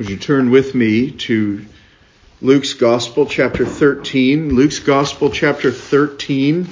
[0.00, 1.66] Would you turn with me to
[2.40, 4.54] Luke's Gospel, chapter 13?
[4.54, 6.66] Luke's Gospel, chapter 13.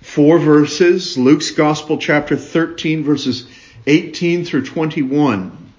[0.00, 1.16] Four verses.
[1.16, 3.46] Luke's Gospel, chapter 13, verses
[3.86, 5.72] 18 through 21.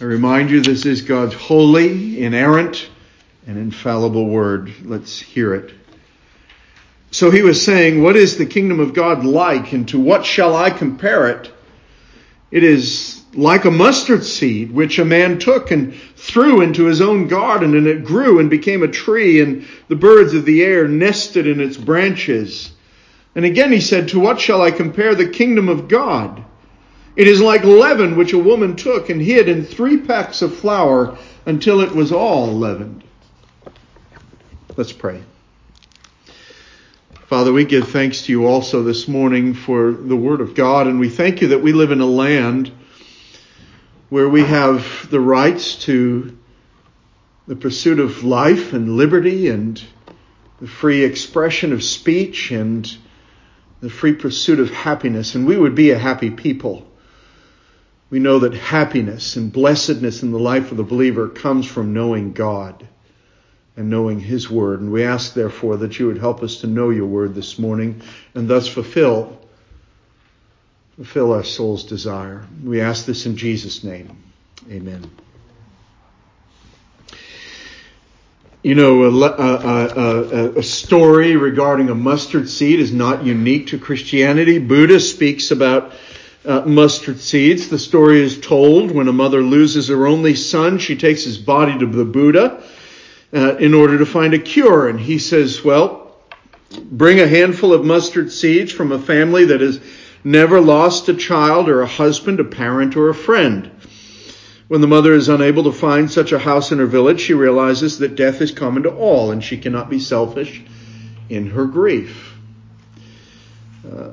[0.00, 2.88] I remind you, this is God's holy, inerrant,
[3.48, 4.72] and infallible word.
[4.84, 5.74] Let's hear it.
[7.10, 10.54] So he was saying, What is the kingdom of God like, and to what shall
[10.54, 11.50] I compare it?
[12.54, 17.26] It is like a mustard seed, which a man took and threw into his own
[17.26, 21.48] garden, and it grew and became a tree, and the birds of the air nested
[21.48, 22.70] in its branches.
[23.34, 26.44] And again he said, To what shall I compare the kingdom of God?
[27.16, 31.18] It is like leaven which a woman took and hid in three pecks of flour
[31.46, 33.02] until it was all leavened.
[34.76, 35.20] Let's pray.
[37.28, 41.00] Father, we give thanks to you also this morning for the Word of God, and
[41.00, 42.70] we thank you that we live in a land
[44.10, 46.36] where we have the rights to
[47.46, 49.82] the pursuit of life and liberty and
[50.60, 52.94] the free expression of speech and
[53.80, 56.86] the free pursuit of happiness, and we would be a happy people.
[58.10, 62.34] We know that happiness and blessedness in the life of the believer comes from knowing
[62.34, 62.86] God
[63.76, 64.80] and knowing His Word.
[64.80, 68.02] And we ask, therefore, that you would help us to know your Word this morning
[68.34, 69.40] and thus fulfill,
[70.96, 72.46] fulfill our soul's desire.
[72.62, 74.16] We ask this in Jesus' name.
[74.70, 75.10] Amen.
[78.62, 83.78] You know, a, a, a, a, story regarding a mustard seed is not unique to
[83.78, 84.58] Christianity.
[84.58, 85.92] Buddha speaks about
[86.46, 87.68] uh, mustard seeds.
[87.68, 91.78] The story is told when a mother loses her only son, she takes his body
[91.78, 92.64] to the Buddha
[93.34, 94.88] uh, in order to find a cure.
[94.88, 96.16] And he says, well,
[96.82, 99.80] bring a handful of mustard seeds from a family that has
[100.22, 103.70] never lost a child or a husband, a parent, or a friend.
[104.68, 107.98] When the mother is unable to find such a house in her village, she realizes
[107.98, 110.62] that death is common to all and she cannot be selfish
[111.28, 112.34] in her grief.
[113.84, 114.08] Uh,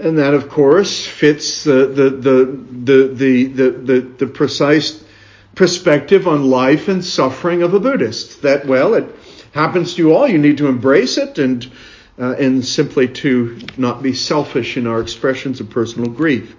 [0.00, 2.44] and that, of course, fits the, the, the,
[2.82, 5.03] the, the, the, the precise
[5.54, 8.42] perspective on life and suffering of a Buddhist.
[8.42, 9.06] That, well, it
[9.52, 10.26] happens to you all.
[10.28, 11.70] You need to embrace it and,
[12.18, 16.56] uh, and simply to not be selfish in our expressions of personal grief.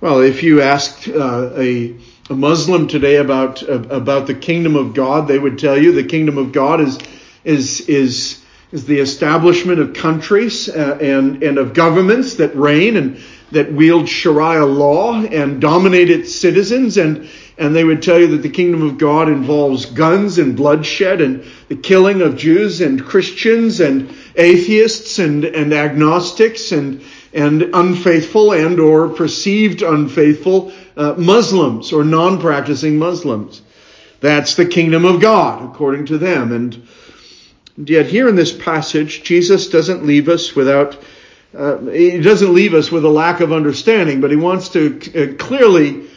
[0.00, 1.96] Well, if you asked uh, a,
[2.28, 6.04] a Muslim today about uh, about the kingdom of God, they would tell you the
[6.04, 6.98] kingdom of God is
[7.42, 13.18] is is is the establishment of countries uh, and and of governments that reign and
[13.52, 18.42] that wield Sharia law and dominate its citizens and and they would tell you that
[18.42, 23.80] the kingdom of God involves guns and bloodshed and the killing of Jews and Christians
[23.80, 32.02] and atheists and, and agnostics and, and unfaithful and or perceived unfaithful uh, Muslims or
[32.04, 33.62] non-practicing Muslims.
[34.20, 36.50] That's the kingdom of God, according to them.
[36.50, 36.88] And
[37.76, 41.00] yet here in this passage, Jesus doesn't leave us without,
[41.56, 45.34] uh, he doesn't leave us with a lack of understanding, but he wants to uh,
[45.36, 46.08] clearly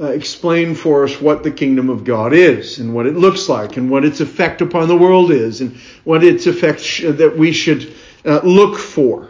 [0.00, 3.76] uh, explain for us what the kingdom of God is and what it looks like
[3.76, 7.52] and what its effect upon the world is and what its effect sh- that we
[7.52, 7.94] should
[8.24, 9.28] uh, look for.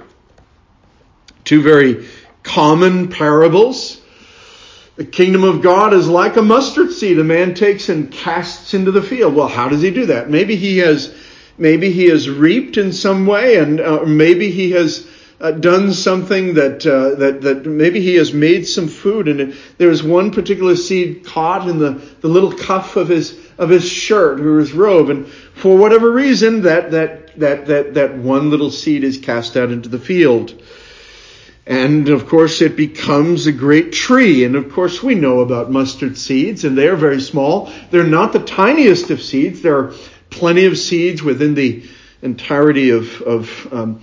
[1.44, 2.06] Two very
[2.44, 4.00] common parables.
[4.94, 8.92] The kingdom of God is like a mustard seed a man takes and casts into
[8.92, 9.34] the field.
[9.34, 10.30] Well, how does he do that?
[10.30, 11.12] Maybe he has,
[11.58, 15.08] maybe he has reaped in some way and uh, maybe he has
[15.42, 19.90] uh, done something that uh, that that maybe he has made some food and there
[19.90, 24.40] is one particular seed caught in the, the little cuff of his of his shirt
[24.40, 29.02] or his robe and for whatever reason that that that that that one little seed
[29.02, 30.62] is cast out into the field.
[31.66, 36.16] And of course it becomes a great tree and of course we know about mustard
[36.16, 37.72] seeds and they are very small.
[37.90, 39.60] They're not the tiniest of seeds.
[39.60, 39.94] There are
[40.30, 41.84] plenty of seeds within the
[42.22, 44.00] entirety of of um,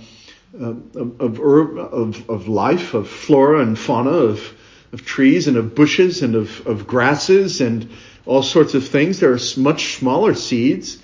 [0.60, 4.54] of, of, herb, of, of life, of flora and fauna, of,
[4.92, 7.90] of trees and of bushes and of, of grasses and
[8.26, 9.20] all sorts of things.
[9.20, 10.98] There are much smaller seeds.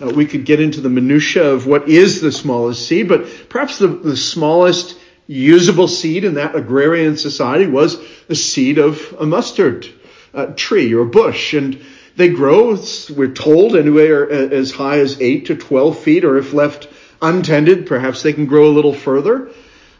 [0.00, 3.78] Uh, we could get into the minutia of what is the smallest seed, but perhaps
[3.78, 9.86] the, the smallest usable seed in that agrarian society was the seed of a mustard
[10.34, 11.54] uh, tree or bush.
[11.54, 11.80] And
[12.16, 12.76] they grow,
[13.14, 16.88] we're told, anywhere as high as 8 to 12 feet, or if left
[17.20, 17.86] untended.
[17.86, 19.50] Perhaps they can grow a little further.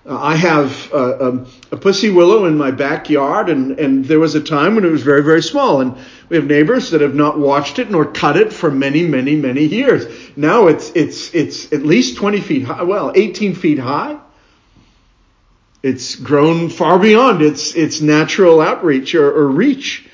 [0.07, 4.19] Uh, I have uh, a, um, a, pussy willow in my backyard, and, and there
[4.19, 5.81] was a time when it was very, very small.
[5.81, 5.97] And
[6.29, 9.65] we have neighbors that have not watched it nor cut it for many, many, many
[9.65, 10.07] years.
[10.37, 14.19] Now it's it's it's at least 20 feet high, well, 18 feet high.
[15.83, 20.09] It's grown far beyond its, its natural outreach or, or reach.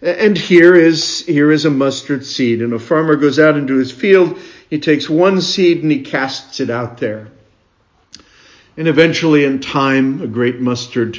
[0.00, 2.62] And here is, here is a mustard seed.
[2.62, 4.38] And a farmer goes out into his field,
[4.72, 7.28] he takes one seed and he casts it out there.
[8.74, 11.18] And eventually, in time, a great mustard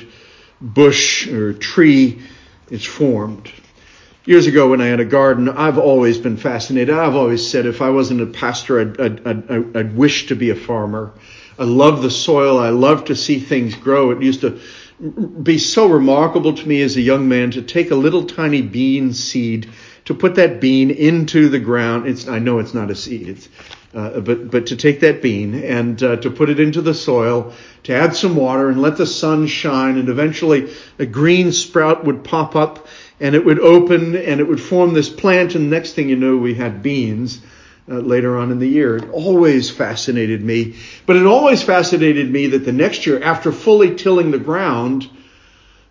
[0.60, 2.24] bush or tree
[2.72, 3.52] is formed.
[4.26, 6.96] Years ago, when I had a garden, I've always been fascinated.
[6.96, 10.50] I've always said if I wasn't a pastor, I'd, I'd, I'd, I'd wish to be
[10.50, 11.14] a farmer.
[11.60, 12.58] I love the soil.
[12.58, 14.10] I love to see things grow.
[14.10, 14.60] It used to
[15.44, 19.14] be so remarkable to me as a young man to take a little tiny bean
[19.14, 19.70] seed,
[20.06, 22.08] to put that bean into the ground.
[22.08, 23.28] It's, I know it's not a seed.
[23.30, 23.50] It's,
[23.94, 27.54] uh, but but to take that bean and uh, to put it into the soil,
[27.84, 32.24] to add some water and let the sun shine, and eventually a green sprout would
[32.24, 32.88] pop up
[33.20, 36.38] and it would open and it would form this plant, and next thing you know,
[36.38, 37.42] we had beans.
[37.86, 38.96] Uh, later on in the year.
[38.96, 40.78] It always fascinated me.
[41.06, 45.10] But it always fascinated me that the next year, after fully tilling the ground,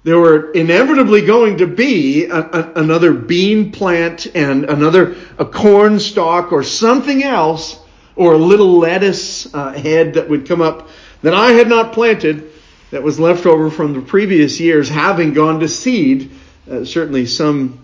[0.04, 6.00] there were inevitably going to be a, a, another bean plant and another a corn
[6.00, 7.78] stalk or something else
[8.16, 10.88] or a little lettuce uh, head that would come up
[11.22, 12.50] that I had not planted
[12.90, 16.32] that was left over from the previous years having gone to seed.
[16.70, 17.78] Uh, certainly some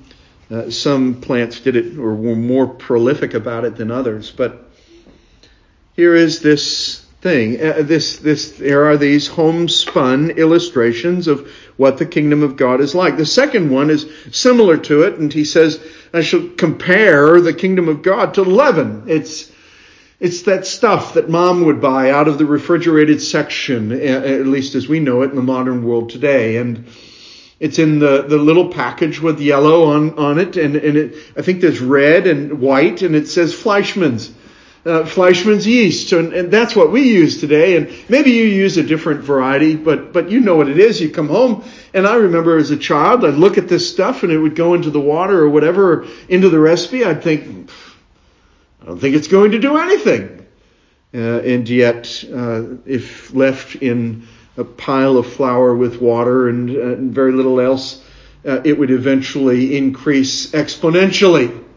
[0.50, 4.70] uh, some plants did it or were more prolific about it than others, but
[5.94, 7.60] here is this thing.
[7.60, 12.94] Uh, this this there are these homespun illustrations of what the kingdom of God is
[12.94, 13.16] like.
[13.16, 15.80] The second one is similar to it, and he says,
[16.12, 19.50] "I shall compare the kingdom of God to leaven." It's
[20.20, 24.88] it's that stuff that mom would buy out of the refrigerated section, at least as
[24.88, 26.56] we know it in the modern world today.
[26.56, 26.86] And
[27.60, 30.56] it's in the, the little package with yellow on, on it.
[30.56, 34.32] And, and it, I think there's red and white and it says Fleischmann's.
[34.88, 37.76] Uh, Fleischmann's yeast, and, and that's what we use today.
[37.76, 40.98] And maybe you use a different variety, but but you know what it is.
[40.98, 41.62] You come home,
[41.92, 44.72] and I remember as a child, I'd look at this stuff, and it would go
[44.72, 47.04] into the water or whatever, into the recipe.
[47.04, 47.70] I'd think,
[48.80, 50.46] I don't think it's going to do anything.
[51.12, 54.26] Uh, and yet, uh, if left in
[54.56, 58.02] a pile of flour with water and, uh, and very little else,
[58.46, 61.67] uh, it would eventually increase exponentially.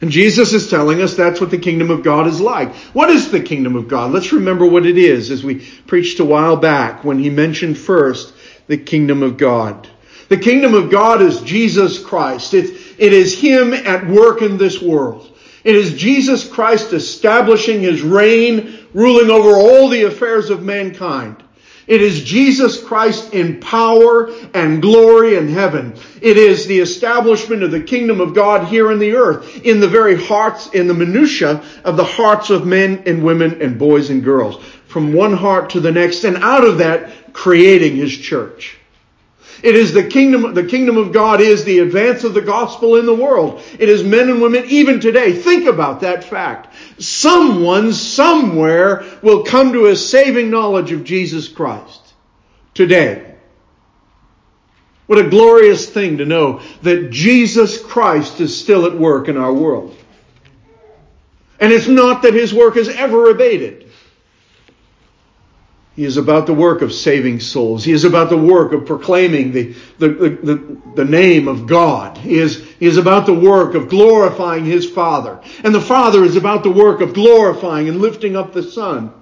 [0.00, 2.74] And Jesus is telling us that's what the kingdom of God is like.
[2.94, 4.12] What is the kingdom of God?
[4.12, 5.56] Let's remember what it is as we
[5.86, 8.32] preached a while back when he mentioned first
[8.66, 9.88] the kingdom of God.
[10.30, 12.54] The kingdom of God is Jesus Christ.
[12.54, 15.30] It's, it is Him at work in this world.
[15.64, 21.42] It is Jesus Christ establishing his reign, ruling over all the affairs of mankind.
[21.86, 25.94] It is Jesus Christ in power and glory in heaven.
[26.20, 29.88] It is the establishment of the kingdom of God here in the earth, in the
[29.88, 34.22] very hearts, in the minutia of the hearts of men and women and boys and
[34.22, 34.62] girls.
[34.86, 38.76] From one heart to the next, and out of that, creating his church.
[39.62, 43.06] It is the kingdom, the kingdom of God is the advance of the gospel in
[43.06, 43.62] the world.
[43.78, 45.32] It is men and women even today.
[45.32, 46.74] Think about that fact.
[46.98, 52.00] Someone somewhere will come to a saving knowledge of Jesus Christ
[52.74, 53.34] today.
[55.06, 59.52] What a glorious thing to know that Jesus Christ is still at work in our
[59.52, 59.96] world.
[61.58, 63.89] And it's not that his work has ever abated.
[65.96, 67.84] He is about the work of saving souls.
[67.84, 72.16] He is about the work of proclaiming the, the, the, the, name of God.
[72.16, 75.40] He is, he is about the work of glorifying His Father.
[75.64, 79.12] And the Father is about the work of glorifying and lifting up the Son.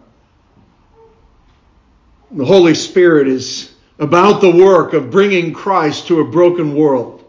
[2.30, 7.25] The Holy Spirit is about the work of bringing Christ to a broken world,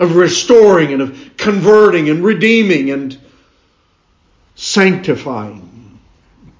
[0.00, 3.18] of restoring and of converting and redeeming and
[4.56, 5.69] sanctifying.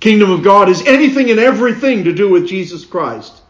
[0.01, 3.43] Kingdom of God is anything and everything to do with Jesus Christ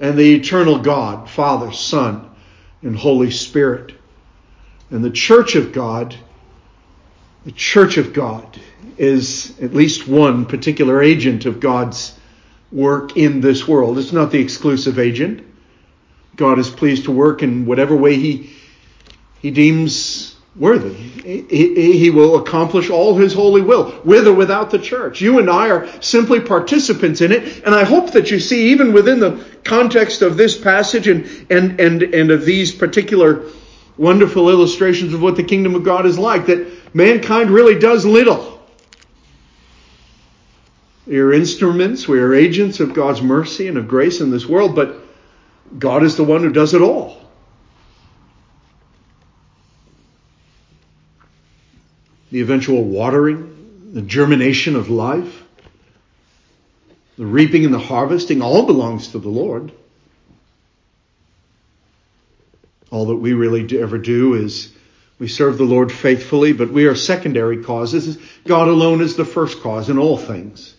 [0.00, 2.28] and the eternal God, Father, Son,
[2.82, 3.92] and Holy Spirit.
[4.90, 6.16] And the church of God,
[7.44, 8.58] the church of God
[8.96, 12.18] is at least one particular agent of God's
[12.72, 13.98] work in this world.
[13.98, 15.46] It's not the exclusive agent.
[16.36, 18.50] God is pleased to work in whatever way he,
[19.40, 20.92] he deems worthy.
[20.94, 25.20] He, he, will accomplish all his holy will, with or without the church.
[25.20, 28.92] You and I are simply participants in it, and I hope that you see, even
[28.92, 33.46] within the context of this passage and, and, and, and of these particular
[33.96, 38.62] wonderful illustrations of what the kingdom of God is like, that mankind really does little.
[41.06, 44.74] We are instruments, we are agents of God's mercy and of grace in this world,
[44.74, 45.00] but
[45.78, 47.23] God is the one who does it all.
[52.34, 55.44] The eventual watering, the germination of life.
[57.16, 59.70] The reaping and the harvesting all belongs to the Lord.
[62.90, 64.72] All that we really do, ever do is
[65.20, 68.18] we serve the Lord faithfully, but we are secondary causes.
[68.44, 70.74] God alone is the first cause in all things.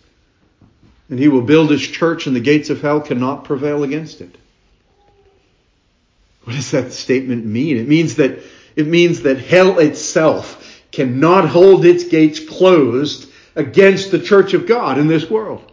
[1.08, 4.36] And he will build his church and the gates of hell cannot prevail against it.
[6.44, 7.78] What does that statement mean?
[7.78, 8.40] It means that,
[8.76, 10.64] it means that hell itself
[10.96, 15.70] cannot hold its gates closed against the church of God in this world.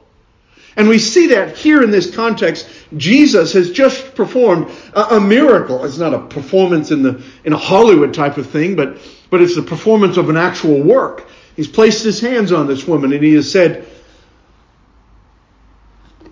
[0.75, 2.67] And we see that here in this context.
[2.97, 5.85] Jesus has just performed a, a, miracle.
[5.85, 8.97] It's not a performance in the in a Hollywood type of thing, but
[9.29, 11.27] but it's the performance of an actual work.
[11.55, 13.85] He's placed his hands on this woman and he has said,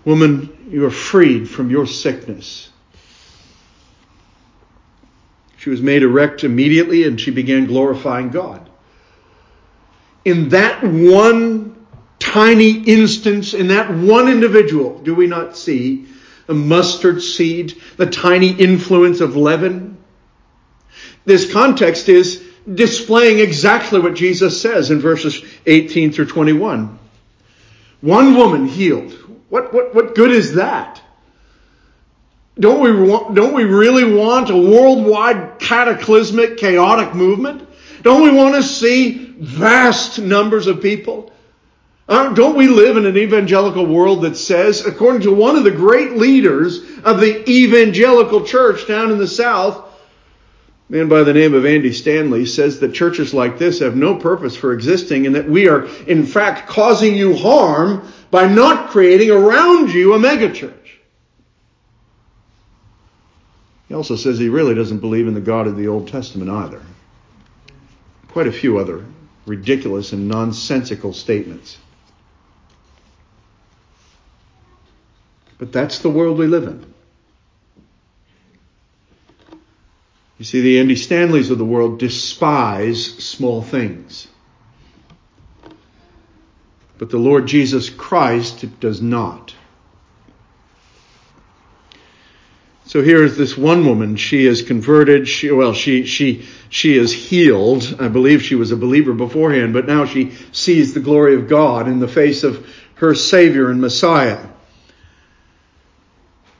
[0.04, 2.70] "Woman, you are freed from your sickness."
[5.60, 8.71] She was made erect immediately and she began glorifying God.
[10.24, 11.86] In that one
[12.20, 16.06] tiny instance, in that one individual, do we not see
[16.48, 19.98] the mustard seed, the tiny influence of leaven?
[21.26, 27.00] This context is displaying exactly what Jesus says in verses 18 through 21.
[28.02, 29.12] One woman healed.
[29.50, 31.02] What, what, what good is that?
[32.60, 37.68] Don't we want, don't we really want a worldwide cataclysmic chaotic movement?
[38.02, 41.32] Don't we want to see vast numbers of people?
[42.08, 45.72] Uh, don't we live in an evangelical world that says, according to one of the
[45.72, 49.78] great leaders of the evangelical church down in the South,
[50.90, 54.16] a man by the name of Andy Stanley says that churches like this have no
[54.16, 59.32] purpose for existing and that we are in fact causing you harm by not creating
[59.32, 60.74] around you a megachurch.
[63.88, 66.82] He also says he really doesn't believe in the God of the Old Testament either.
[68.32, 69.06] Quite a few other
[69.46, 71.78] ridiculous and nonsensical statements.
[75.58, 76.92] But that's the world we live in.
[80.38, 84.28] You see, the Andy Stanleys of the world despise small things.
[86.98, 89.54] But the Lord Jesus Christ does not.
[92.92, 94.18] So here is this one woman.
[94.18, 95.26] She is converted.
[95.26, 97.96] She, well, she, she, she is healed.
[98.02, 101.88] I believe she was a believer beforehand, but now she sees the glory of God
[101.88, 104.46] in the face of her Savior and Messiah.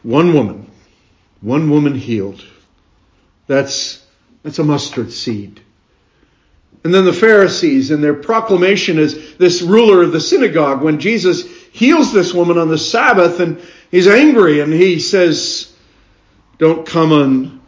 [0.04, 0.72] One woman.
[1.42, 2.46] One woman healed.
[3.48, 4.02] That's,
[4.42, 5.60] that's a mustard seed.
[6.86, 11.46] And then the Pharisees and their proclamation as this ruler of the synagogue when Jesus
[11.74, 13.62] heals this woman on the Sabbath and
[13.92, 15.71] he's angry and he says,
[16.62, 17.60] don't come on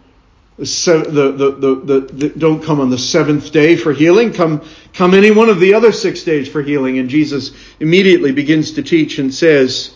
[0.55, 4.31] the, the, the, the, don't come on the seventh day for healing.
[4.31, 6.99] Come, come any one of the other six days for healing.
[6.99, 9.95] And Jesus immediately begins to teach and says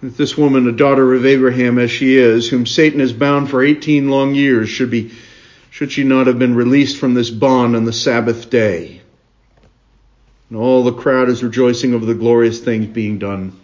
[0.00, 3.60] that this woman, a daughter of Abraham as she is, whom Satan has bound for
[3.60, 5.10] 18 long years, should be,
[5.70, 9.02] should she not have been released from this bond on the Sabbath day?
[10.50, 13.58] And all the crowd is rejoicing over the glorious things being done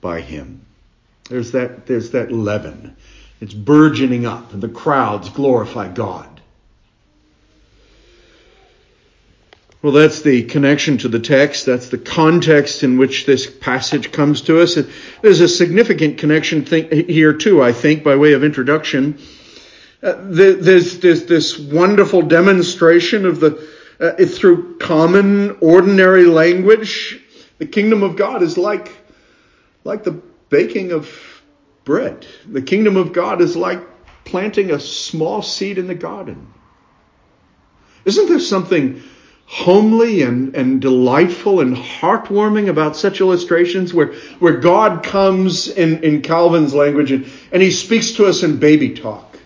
[0.00, 0.65] by him.
[1.28, 2.96] There's that, there's that leaven.
[3.40, 6.28] It's burgeoning up and the crowds glorify God.
[9.82, 11.66] Well, that's the connection to the text.
[11.66, 14.76] That's the context in which this passage comes to us.
[15.22, 19.18] There's a significant connection here too, I think, by way of introduction.
[20.02, 23.68] Uh, there's, there's this wonderful demonstration of the,
[24.00, 27.20] uh, through common, ordinary language.
[27.58, 28.90] The kingdom of God is like,
[29.84, 31.10] like the baking of
[31.84, 32.26] bread.
[32.46, 33.80] The kingdom of God is like
[34.24, 36.52] planting a small seed in the garden.
[38.04, 39.02] Isn't there something
[39.46, 46.22] homely and, and delightful and heartwarming about such illustrations where, where God comes in, in
[46.22, 49.38] Calvin's language and, and he speaks to us in baby talk?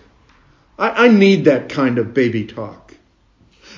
[0.77, 2.80] I, I need that kind of baby talk.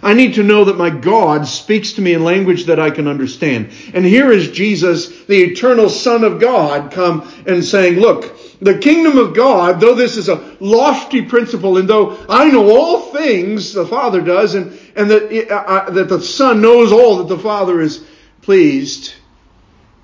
[0.04, 3.08] I need to know that my God speaks to me in language that I can
[3.08, 3.72] understand.
[3.94, 9.18] And here is Jesus, the eternal Son of God, come and saying, look, the kingdom
[9.18, 13.86] of God, though this is a lofty principle, and though I know all things the
[13.86, 17.80] Father does, and, and that, uh, uh, that the Son knows all that the Father
[17.80, 18.06] is
[18.42, 19.14] pleased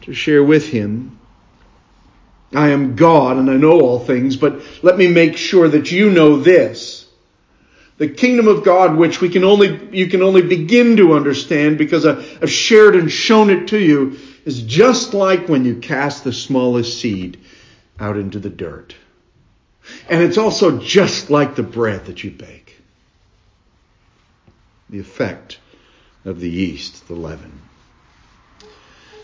[0.03, 1.19] to share with him,
[2.53, 6.09] I am God and I know all things, but let me make sure that you
[6.09, 6.98] know this
[7.99, 12.05] the kingdom of God, which we can only, you can only begin to understand because
[12.05, 16.99] I've shared and shown it to you, is just like when you cast the smallest
[16.99, 17.41] seed
[17.99, 18.95] out into the dirt.
[20.07, 22.77] And it's also just like the bread that you bake.
[24.89, 25.59] The effect
[26.23, 27.61] of the yeast, the leaven.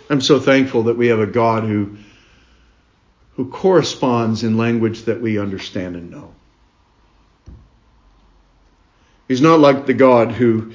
[0.09, 1.95] I'm so thankful that we have a God who,
[3.37, 6.35] who corresponds in language that we understand and know.
[9.27, 10.71] He's not like the God who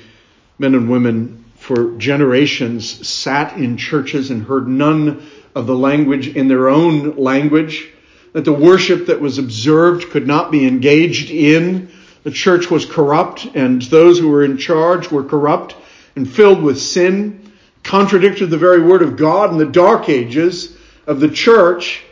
[0.59, 6.49] men and women for generations sat in churches and heard none of the language in
[6.49, 7.89] their own language,
[8.33, 11.91] that the worship that was observed could not be engaged in.
[12.23, 15.77] The church was corrupt, and those who were in charge were corrupt
[16.17, 17.53] and filled with sin,
[17.83, 20.77] contradicted the very word of God in the dark ages
[21.07, 22.03] of the church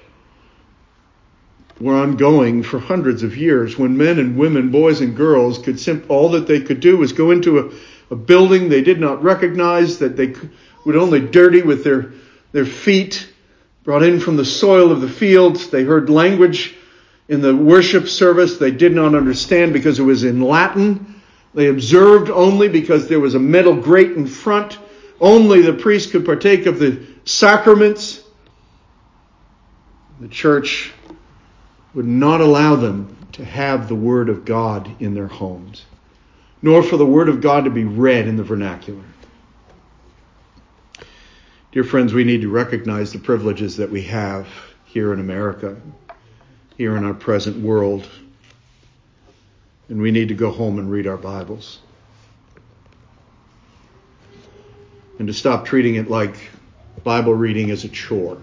[1.80, 6.10] were ongoing for hundreds of years when men and women, boys and girls, could simp-
[6.10, 7.70] all that they could do was go into a,
[8.10, 10.34] a building they did not recognize, that they
[10.84, 12.12] would only dirty with their,
[12.52, 13.28] their feet,
[13.84, 15.70] brought in from the soil of the fields.
[15.70, 16.74] They heard language
[17.28, 21.20] in the worship service they did not understand because it was in Latin.
[21.54, 24.78] They observed only because there was a metal grate in front.
[25.20, 28.22] Only the priest could partake of the sacraments.
[30.20, 30.92] The church
[31.94, 35.84] would not allow them to have the Word of God in their homes,
[36.62, 39.04] nor for the Word of God to be read in the vernacular.
[41.72, 44.48] Dear friends, we need to recognize the privileges that we have
[44.84, 45.76] here in America,
[46.76, 48.08] here in our present world,
[49.88, 51.80] and we need to go home and read our Bibles.
[55.18, 56.36] And to stop treating it like
[57.04, 58.38] Bible reading is a chore,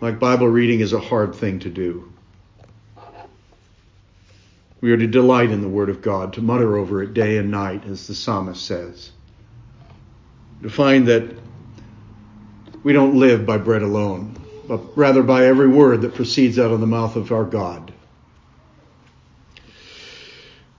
[0.00, 2.12] like Bible reading is a hard thing to do.
[4.80, 7.50] We are to delight in the Word of God, to mutter over it day and
[7.50, 9.10] night, as the psalmist says.
[10.62, 11.36] To find that
[12.84, 14.36] we don't live by bread alone,
[14.68, 17.92] but rather by every word that proceeds out of the mouth of our God.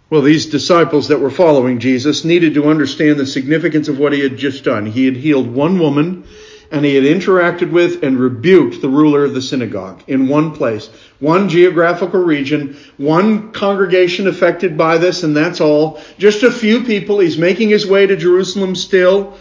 [0.10, 4.22] Well, these disciples that were following Jesus needed to understand the significance of what he
[4.22, 4.86] had just done.
[4.86, 6.26] He had healed one woman
[6.72, 10.88] and he had interacted with and rebuked the ruler of the synagogue in one place,
[11.20, 16.00] one geographical region, one congregation affected by this, and that's all.
[16.18, 17.20] Just a few people.
[17.20, 19.38] He's making his way to Jerusalem still.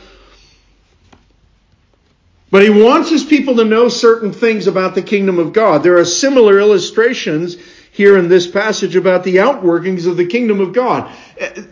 [2.51, 5.83] But he wants his people to know certain things about the kingdom of God.
[5.83, 7.59] There are similar illustrations
[7.99, 11.13] here in this passage about the outworkings of the kingdom of God.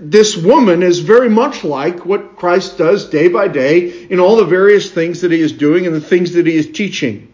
[0.00, 4.44] This woman is very much like what Christ does day by day in all the
[4.44, 7.32] various things that he is doing and the things that he is teaching.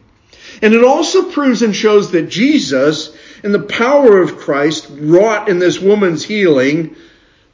[0.61, 5.59] And it also proves and shows that Jesus and the power of Christ wrought in
[5.59, 6.95] this woman's healing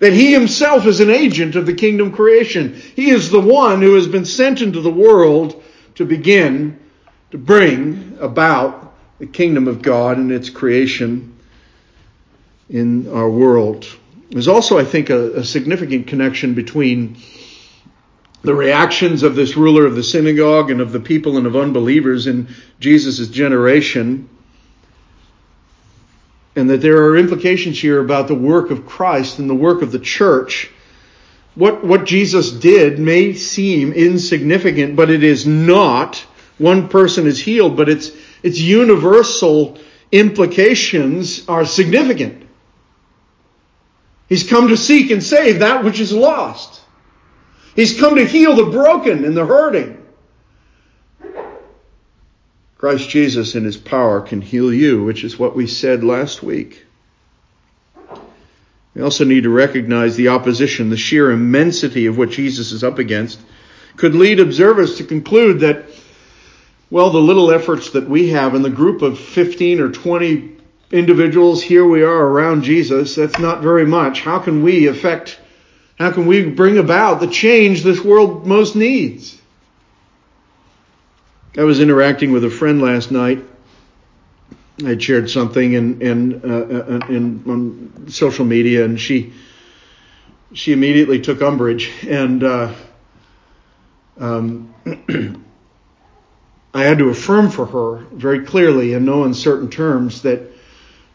[0.01, 2.75] that he himself is an agent of the kingdom creation.
[2.75, 5.63] He is the one who has been sent into the world
[5.95, 6.81] to begin
[7.31, 8.88] to bring about
[9.19, 11.37] the kingdom of God and its creation
[12.71, 13.87] in our world.
[14.31, 17.17] There's also, I think, a, a significant connection between
[18.43, 22.27] the reactions of this ruler of the synagogue and of the people and of unbelievers
[22.27, 24.29] in Jesus' generation,
[26.55, 29.91] and that there are implications here about the work of Christ and the work of
[29.91, 30.71] the church.
[31.55, 36.19] What, what Jesus did may seem insignificant, but it is not.
[36.59, 39.79] One person is healed, but it's its universal
[40.13, 42.47] implications are significant.
[44.29, 46.83] He's come to seek and save that which is lost.
[47.75, 50.05] He's come to heal the broken and the hurting.
[52.77, 56.85] Christ Jesus in his power can heal you, which is what we said last week.
[58.95, 62.99] We also need to recognize the opposition, the sheer immensity of what Jesus is up
[62.99, 63.41] against,
[63.97, 65.87] could lead observers to conclude that
[66.91, 70.57] well, the little efforts that we have in the group of 15 or 20
[70.91, 74.23] individuals, here we are around Jesus, that's not very much.
[74.23, 75.39] How can we affect,
[75.99, 79.39] how can we bring about the change this world most needs?
[81.57, 83.45] I was interacting with a friend last night.
[84.85, 89.33] I shared something in, in, uh, uh in on social media, and she
[90.53, 92.73] she immediately took umbrage and uh,
[94.19, 94.73] um,
[96.75, 100.43] I had to affirm for her very clearly in no uncertain terms that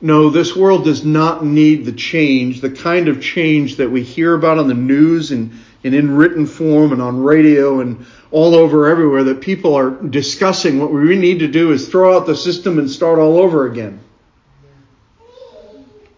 [0.01, 4.33] no, this world does not need the change, the kind of change that we hear
[4.33, 5.51] about on the news and,
[5.83, 10.79] and in written form and on radio and all over everywhere that people are discussing.
[10.79, 14.01] What we need to do is throw out the system and start all over again.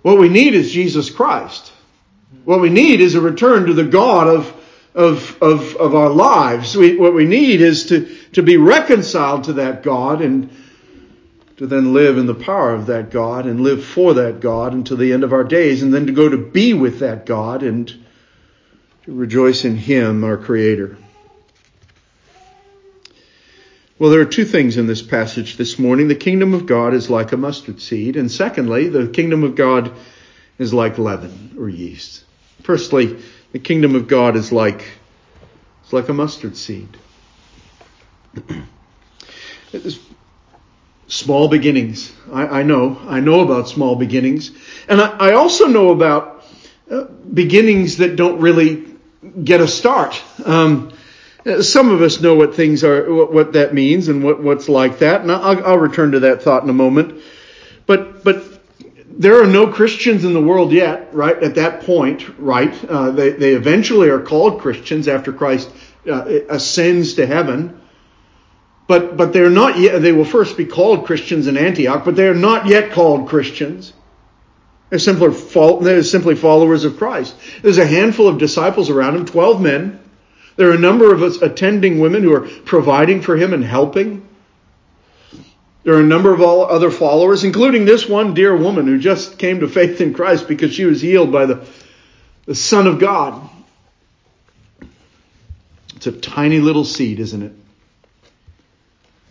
[0.02, 1.72] What we need is Jesus Christ.
[2.44, 4.55] What we need is a return to the God of
[4.96, 6.76] of, of, of our lives.
[6.76, 10.50] We, what we need is to, to be reconciled to that God and
[11.58, 14.98] to then live in the power of that God and live for that God until
[14.98, 17.88] the end of our days, and then to go to be with that God and
[19.04, 20.98] to rejoice in Him, our Creator.
[23.98, 26.10] Well, there are two things in this passage this morning.
[26.10, 29.94] The kingdom of God is like a mustard seed, and secondly, the kingdom of God
[30.58, 32.24] is like leaven or yeast.
[32.64, 33.18] Firstly,
[33.56, 34.84] the kingdom of God is like
[35.82, 36.90] it's like a mustard seed.
[41.08, 42.12] small beginnings.
[42.34, 43.00] I, I, know.
[43.08, 44.52] I know about small beginnings.
[44.90, 46.44] And I, I also know about
[46.92, 48.94] uh, beginnings that don't really
[49.42, 50.22] get a start.
[50.44, 50.92] Um,
[51.62, 55.00] some of us know what things are, what, what that means and what, what's like
[55.00, 55.22] that.
[55.22, 57.24] And I'll, I'll return to that thought in a moment.
[57.86, 58.55] But, but
[59.18, 61.42] there are no Christians in the world yet, right?
[61.42, 62.74] At that point, right?
[62.86, 65.72] Uh, they, they eventually are called Christians after Christ
[66.08, 67.82] uh, ascends to heaven.
[68.88, 72.28] But, but they're not yet, they will first be called Christians in Antioch, but they
[72.28, 73.94] are not yet called Christians.
[74.90, 75.30] They're simply,
[75.82, 77.36] they're simply followers of Christ.
[77.62, 80.00] There's a handful of disciples around him, 12 men.
[80.58, 84.28] There are a number of attending women who are providing for him and helping.
[85.86, 89.60] There are a number of other followers, including this one dear woman who just came
[89.60, 91.64] to faith in Christ because she was healed by the,
[92.48, 93.48] the Son of God.
[95.96, 97.52] It's a tiny little seed, isn't it?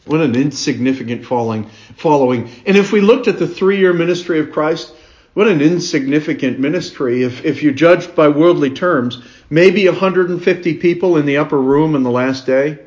[0.04, 1.70] What an insignificant following.
[1.96, 2.48] following.
[2.66, 4.94] And if we looked at the three year ministry of Christ,
[5.32, 9.20] what an insignificant ministry if, if you judged by worldly terms.
[9.50, 12.78] Maybe 150 people in the upper room in the last day.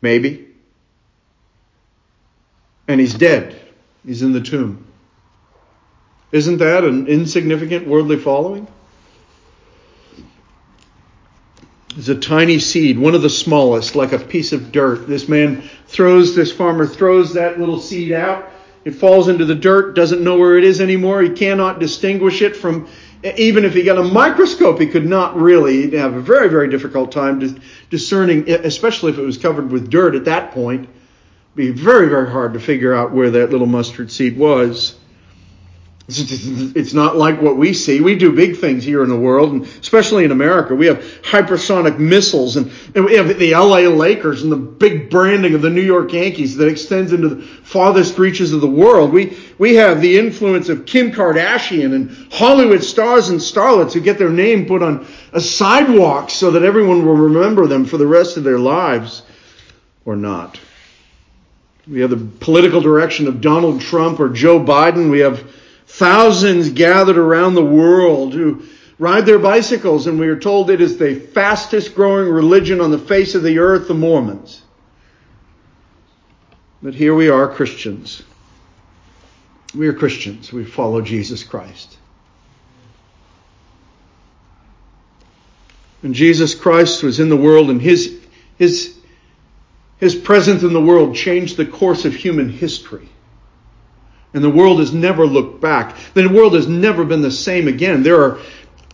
[0.00, 0.47] Maybe
[2.88, 3.60] and he's dead.
[4.04, 4.86] He's in the tomb.
[6.32, 8.66] Isn't that an insignificant worldly following?
[11.96, 15.06] It's a tiny seed, one of the smallest, like a piece of dirt.
[15.06, 18.50] This man throws, this farmer throws that little seed out.
[18.84, 21.22] It falls into the dirt, doesn't know where it is anymore.
[21.22, 22.88] He cannot distinguish it from,
[23.36, 27.10] even if he got a microscope, he could not really have a very, very difficult
[27.10, 30.88] time discerning, especially if it was covered with dirt at that point
[31.54, 34.98] be very, very hard to figure out where that little mustard seed was.
[36.10, 38.00] It's not like what we see.
[38.00, 40.74] We do big things here in the world, and especially in America.
[40.74, 45.52] We have hypersonic missiles, and, and we have the LA Lakers and the big branding
[45.52, 49.12] of the New York Yankees that extends into the farthest reaches of the world.
[49.12, 54.16] We, we have the influence of Kim Kardashian and Hollywood stars and starlets who get
[54.16, 58.38] their name put on a sidewalk so that everyone will remember them for the rest
[58.38, 59.24] of their lives,
[60.06, 60.58] or not.
[61.90, 65.10] We have the political direction of Donald Trump or Joe Biden.
[65.10, 65.50] We have
[65.86, 68.62] thousands gathered around the world who
[68.98, 72.98] ride their bicycles, and we are told it is the fastest growing religion on the
[72.98, 74.62] face of the earth, the Mormons.
[76.82, 78.22] But here we are, Christians.
[79.74, 80.52] We are Christians.
[80.52, 81.96] We follow Jesus Christ.
[86.02, 88.20] And Jesus Christ was in the world, and his,
[88.56, 88.97] his
[89.98, 93.08] his presence in the world changed the course of human history.
[94.34, 95.96] And the world has never looked back.
[96.14, 98.02] The world has never been the same again.
[98.02, 98.38] There are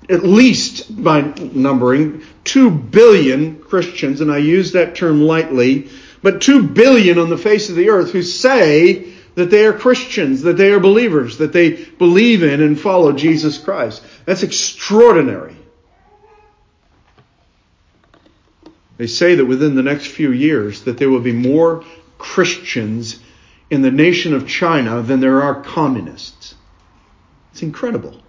[0.08, 5.88] at least, by numbering, 2 billion Christians, and I use that term lightly,
[6.22, 10.42] but 2 billion on the face of the earth who say that they are Christians,
[10.42, 14.02] that they are believers, that they believe in and follow Jesus Christ.
[14.26, 15.56] That's extraordinary.
[18.96, 21.84] They say that within the next few years that there will be more
[22.18, 23.20] Christians
[23.70, 26.54] in the nation of China than there are communists.
[27.52, 28.20] It's incredible.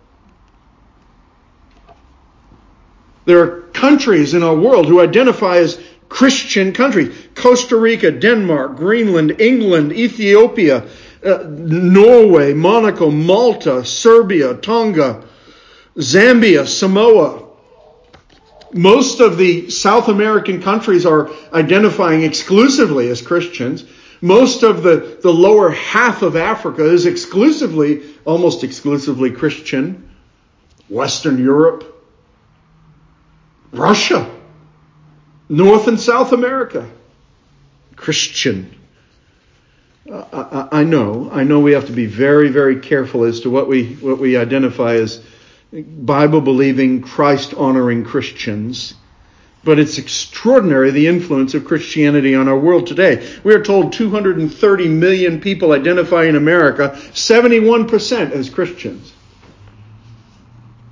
[3.26, 7.16] There are countries in our world who identify as Christian countries.
[7.34, 10.86] Costa Rica, Denmark, Greenland, England, Ethiopia,
[11.26, 15.24] uh, Norway, Monaco, Malta, Serbia, Tonga,
[15.98, 17.45] Zambia, Samoa,
[18.74, 23.84] most of the South American countries are identifying exclusively as Christians.
[24.22, 30.10] Most of the, the lower half of Africa is exclusively, almost exclusively Christian.
[30.90, 31.92] Western Europe,
[33.72, 34.30] Russia,
[35.50, 36.88] North and South America,
[37.96, 38.72] Christian.
[40.10, 43.50] Uh, I, I know, I know we have to be very, very careful as to
[43.50, 45.24] what we, what we identify as
[45.82, 48.94] Bible believing, Christ honoring Christians.
[49.64, 53.28] But it's extraordinary the influence of Christianity on our world today.
[53.44, 59.12] We are told 230 million people identify in America, 71% as Christians.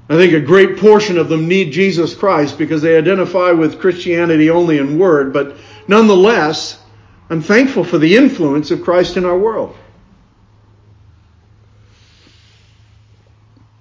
[0.10, 4.50] I think a great portion of them need Jesus Christ because they identify with Christianity
[4.50, 5.56] only in word, but
[5.88, 6.78] nonetheless,
[7.30, 9.78] I'm thankful for the influence of Christ in our world.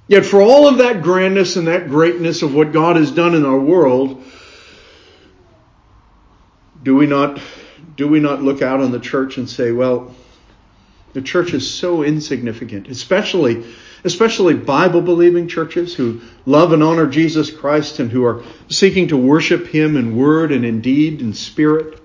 [0.08, 3.46] Yet, for all of that grandness and that greatness of what God has done in
[3.46, 4.22] our world,
[6.82, 7.40] do we not
[7.96, 10.14] do we not look out on the church and say, well,
[11.12, 13.64] the church is so insignificant, especially
[14.04, 19.16] especially Bible believing churches who love and honor Jesus Christ and who are seeking to
[19.16, 22.01] worship him in word and in deed and spirit.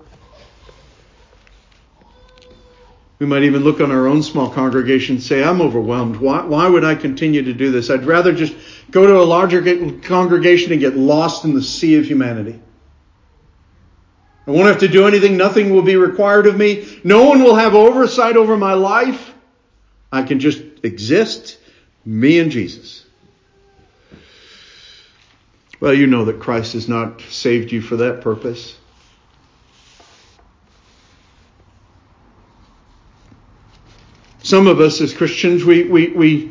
[3.18, 6.16] We might even look on our own small congregation and say, I'm overwhelmed.
[6.16, 7.90] Why, why would I continue to do this?
[7.90, 8.54] I'd rather just
[8.90, 12.60] go to a larger congregation and get lost in the sea of humanity.
[14.46, 15.36] I won't have to do anything.
[15.36, 17.00] Nothing will be required of me.
[17.04, 19.34] No one will have oversight over my life.
[20.10, 21.58] I can just exist,
[22.04, 23.04] me and Jesus.
[25.80, 28.76] Well, you know that Christ has not saved you for that purpose.
[34.48, 36.50] Some of us as Christians, we, we, we,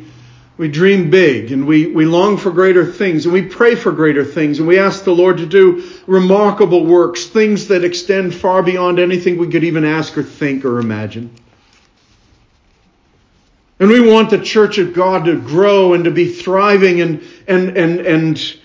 [0.56, 4.24] we dream big and we, we long for greater things and we pray for greater
[4.24, 9.00] things and we ask the Lord to do remarkable works, things that extend far beyond
[9.00, 11.34] anything we could even ask or think or imagine.
[13.80, 17.76] And we want the church of God to grow and to be thriving and, and,
[17.76, 18.56] and, and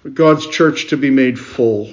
[0.00, 1.92] for God's church to be made full.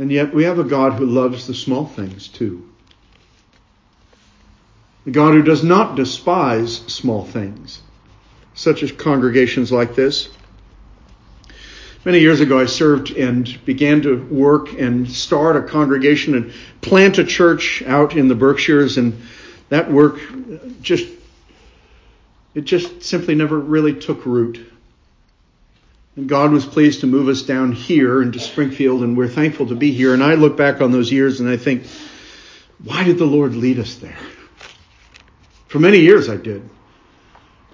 [0.00, 2.68] And yet we have a God who loves the small things too.
[5.06, 7.80] A God who does not despise small things,
[8.54, 10.28] such as congregations like this.
[12.04, 17.18] Many years ago, I served and began to work and start a congregation and plant
[17.18, 19.22] a church out in the Berkshires, and
[19.68, 20.20] that work
[20.82, 21.06] just
[22.54, 24.60] it just simply never really took root.
[26.16, 29.74] And God was pleased to move us down here into Springfield, and we're thankful to
[29.74, 30.12] be here.
[30.12, 31.86] And I look back on those years and I think,
[32.84, 34.18] why did the Lord lead us there?
[35.72, 36.68] For many years I did.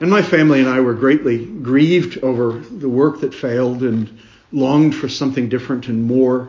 [0.01, 4.21] And my family and I were greatly grieved over the work that failed and
[4.53, 6.49] longed for something different and more.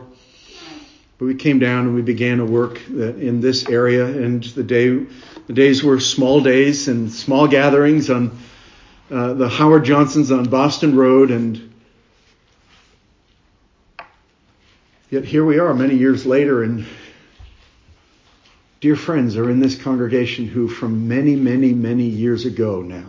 [1.18, 4.90] But we came down and we began a work in this area and the day,
[5.48, 8.38] the days were small days and small gatherings on
[9.10, 11.74] uh, the Howard Johnsons on Boston Road and
[15.10, 16.86] yet here we are many years later and
[18.80, 23.06] dear friends are in this congregation who, from many, many, many years ago now,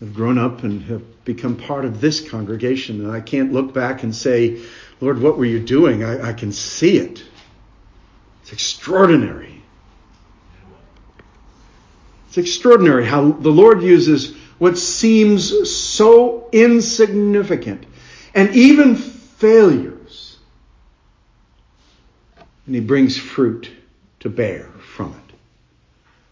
[0.00, 3.04] have grown up and have become part of this congregation.
[3.04, 4.62] And I can't look back and say,
[5.00, 6.04] Lord, what were you doing?
[6.04, 7.22] I, I can see it.
[8.42, 9.62] It's extraordinary.
[12.28, 17.86] It's extraordinary how the Lord uses what seems so insignificant
[18.34, 20.38] and even failures.
[22.66, 23.70] And He brings fruit
[24.24, 24.64] to bear
[24.96, 25.36] from it.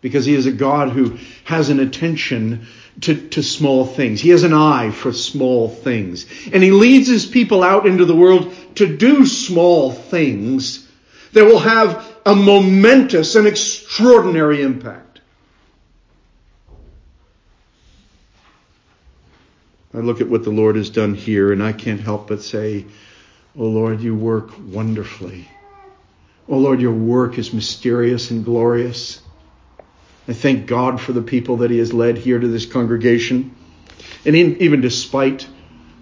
[0.01, 2.67] Because he is a God who has an attention
[3.03, 4.21] to, to small things.
[4.21, 6.27] He has an eye for small things.
[6.53, 10.89] And he leads his people out into the world to do small things
[11.35, 15.21] that will have a momentous and extraordinary impact.
[19.95, 22.87] I look at what the Lord has done here and I can't help but say,
[23.57, 25.47] Oh Lord, you work wonderfully.
[26.49, 29.21] Oh Lord, your work is mysterious and glorious.
[30.27, 33.55] I thank God for the people that He has led here to this congregation.
[34.25, 35.47] And even despite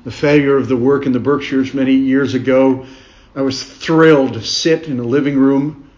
[0.05, 2.87] the failure of the work in the Berkshires many years ago,
[3.35, 5.91] I was thrilled to sit in a living room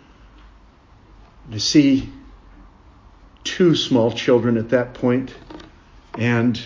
[1.50, 2.09] to see
[3.44, 5.35] two small children at that point
[6.14, 6.61] and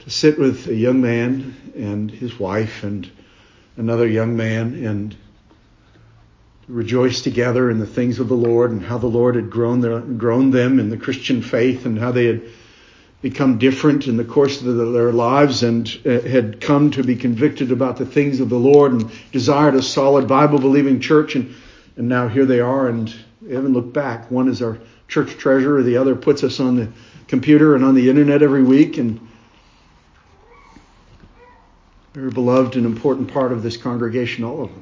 [0.00, 3.10] to sit with a young man and his wife and
[3.76, 5.16] another young man and
[6.68, 10.00] rejoice together in the things of the Lord and how the Lord had grown, their,
[10.00, 12.42] grown them in the Christian faith and how they had
[13.20, 17.70] become different in the course of their lives and uh, had come to be convicted
[17.70, 21.36] about the things of the Lord and desired a solid Bible believing church.
[21.36, 21.54] And,
[21.96, 24.30] and now here they are and they haven't looked back.
[24.30, 26.88] One is our church treasurer, the other puts us on the
[27.28, 28.98] computer and on the internet every week.
[28.98, 29.20] And
[32.12, 34.81] very beloved and important part of this congregation, all of them.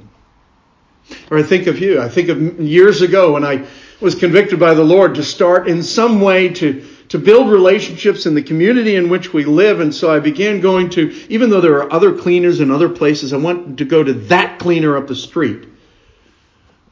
[1.31, 2.01] Or I think of you.
[2.01, 3.67] I think of years ago when I
[4.01, 8.35] was convicted by the Lord to start in some way to, to build relationships in
[8.35, 9.81] the community in which we live.
[9.81, 13.33] And so I began going to, even though there are other cleaners in other places,
[13.33, 15.69] I wanted to go to that cleaner up the street.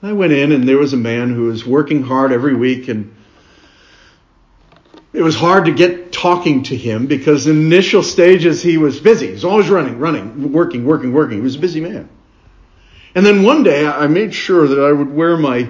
[0.03, 3.15] I went in and there was a man who was working hard every week and
[5.13, 9.29] it was hard to get talking to him because in initial stages he was busy.
[9.29, 11.39] He was always running, running, working, working, working.
[11.39, 12.09] He was a busy man.
[13.19, 15.69] And then one day I made sure that I would wear my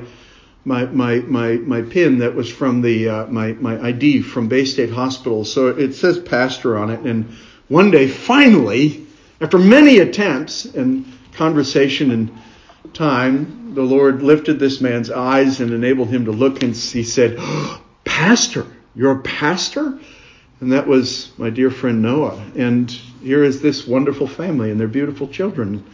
[0.67, 4.67] my my my, my pin that was from the uh, my my ID from Bay
[4.67, 5.47] State Hospital.
[5.47, 7.01] So it says pastor on it.
[7.01, 7.35] And
[7.69, 9.07] one day, finally,
[9.41, 12.39] after many attempts and conversation and
[12.93, 17.37] time, the Lord lifted this man's eyes and enabled him to look and he said,
[17.39, 19.99] oh, Pastor, you're a pastor?
[20.61, 22.45] And that was my dear friend Noah.
[22.57, 22.91] And
[23.23, 25.87] here is this wonderful family and their beautiful children.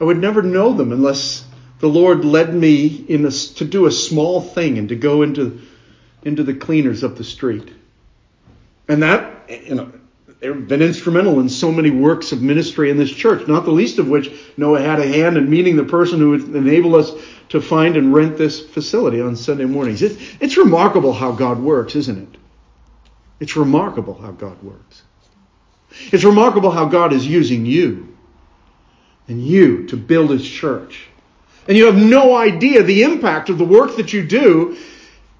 [0.00, 1.44] I would never know them unless
[1.80, 5.60] the Lord led me in a, to do a small thing and to go into,
[6.22, 7.70] into the cleaners up the street.
[8.88, 9.92] And that, you know,
[10.40, 13.98] they've been instrumental in so many works of ministry in this church, not the least
[13.98, 17.12] of which Noah had a hand in meeting the person who would enable us
[17.50, 20.02] to find and rent this facility on Sunday mornings.
[20.02, 22.40] It's, it's remarkable how God works, isn't it?
[23.38, 25.02] It's remarkable how God works.
[26.12, 28.09] It's remarkable how God is using you
[29.30, 31.06] and you to build his church.
[31.68, 34.76] And you have no idea the impact of the work that you do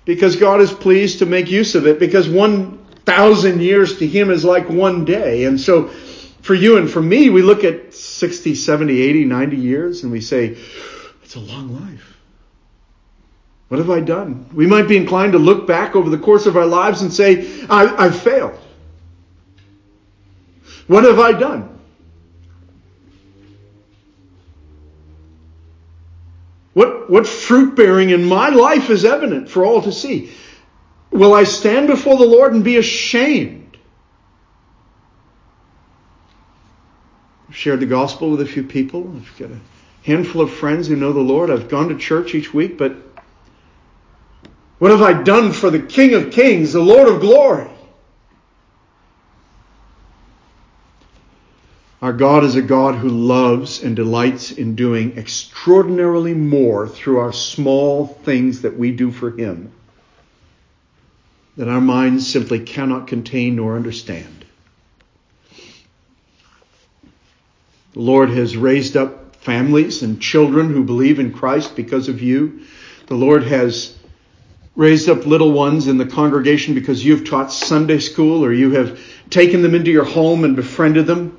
[0.05, 4.31] because God is pleased to make use of it because one thousand years to him
[4.31, 5.45] is like one day.
[5.45, 5.89] And so
[6.43, 10.21] for you and for me, we look at 60, 70, 80, 90 years and we
[10.21, 10.57] say,
[11.25, 12.17] it's a long life.
[13.69, 14.49] What have I done?
[14.53, 17.67] We might be inclined to look back over the course of our lives and say,
[17.69, 18.59] I, have failed.
[20.87, 21.80] What have I done?
[26.81, 30.33] What, what fruit bearing in my life is evident for all to see?
[31.11, 33.77] Will I stand before the Lord and be ashamed?
[37.47, 39.15] I've shared the gospel with a few people.
[39.15, 39.59] I've got a
[40.05, 41.51] handful of friends who know the Lord.
[41.51, 42.97] I've gone to church each week, but
[44.79, 47.69] what have I done for the King of Kings, the Lord of glory?
[52.03, 57.33] Our God is a God who loves and delights in doing extraordinarily more through our
[57.33, 59.73] small things that we do for Him
[61.61, 64.47] that our minds simply cannot contain nor understand.
[67.93, 72.63] The Lord has raised up families and children who believe in Christ because of you.
[73.09, 73.95] The Lord has
[74.75, 78.99] raised up little ones in the congregation because you've taught Sunday school or you have
[79.29, 81.37] taken them into your home and befriended them.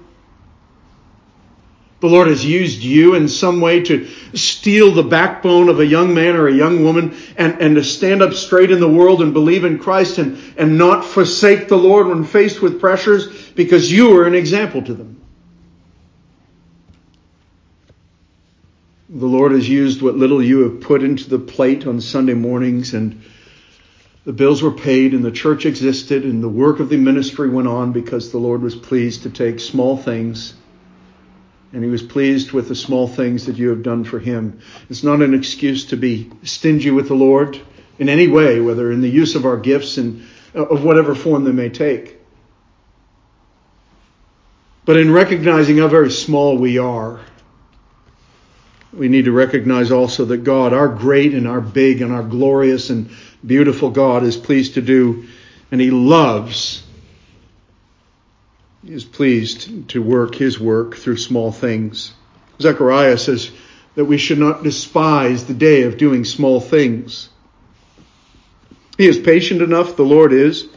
[2.01, 6.15] The Lord has used you in some way to steel the backbone of a young
[6.15, 9.33] man or a young woman and, and to stand up straight in the world and
[9.33, 14.17] believe in Christ and, and not forsake the Lord when faced with pressures because you
[14.17, 15.21] are an example to them.
[19.09, 22.95] The Lord has used what little you have put into the plate on Sunday mornings
[22.95, 23.21] and
[24.25, 27.67] the bills were paid and the church existed and the work of the ministry went
[27.67, 30.55] on because the Lord was pleased to take small things
[31.73, 34.60] and he was pleased with the small things that you have done for him.
[34.89, 37.60] It's not an excuse to be stingy with the Lord
[37.97, 41.43] in any way, whether in the use of our gifts and uh, of whatever form
[41.43, 42.17] they may take.
[44.84, 47.21] But in recognizing how very small we are,
[48.91, 52.89] we need to recognize also that God, our great and our big and our glorious
[52.89, 53.12] and
[53.45, 55.27] beautiful God, is pleased to do,
[55.71, 56.84] and He loves
[58.88, 62.13] is pleased to work his work through small things.
[62.60, 63.52] Zechariah says
[63.96, 67.30] that we should not despise the day of doing small things.
[68.98, 70.67] He is patient enough, the Lord is,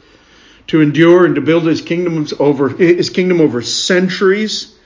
[0.68, 4.76] to endure and to build his kingdoms over his kingdom over centuries,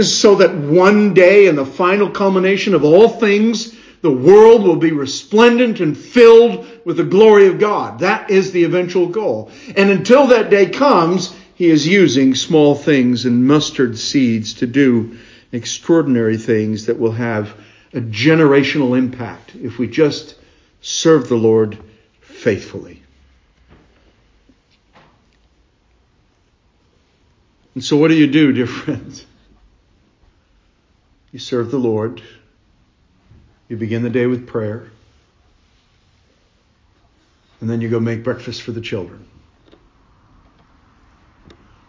[0.00, 4.92] so that one day in the final culmination of all things, the world will be
[4.92, 8.00] resplendent and filled with the glory of God.
[8.00, 9.50] That is the eventual goal.
[9.76, 15.16] And until that day comes, he is using small things and mustard seeds to do
[15.52, 17.54] extraordinary things that will have
[17.94, 20.34] a generational impact if we just
[20.80, 21.78] serve the Lord
[22.20, 23.00] faithfully.
[27.76, 29.24] And so, what do you do, dear friends?
[31.30, 32.20] You serve the Lord.
[33.68, 34.90] You begin the day with prayer.
[37.60, 39.28] And then you go make breakfast for the children.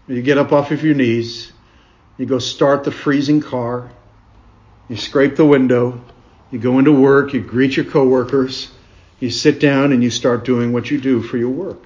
[0.07, 1.53] You get up off of your knees.
[2.17, 3.89] You go start the freezing car.
[4.89, 6.03] You scrape the window.
[6.51, 7.33] You go into work.
[7.33, 8.69] You greet your coworkers.
[9.21, 11.81] You sit down and you start doing what you do for your work.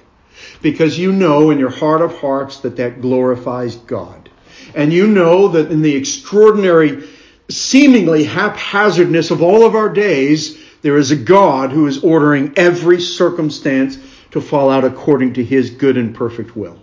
[0.64, 4.32] Because you know in your heart of hearts that that glorifies God.
[4.74, 7.08] And you know that in the extraordinary,
[7.50, 13.00] seemingly haphazardness of all of our days, there is a God who is ordering every
[13.00, 13.98] circumstance
[14.32, 16.80] to fall out according to his good and perfect will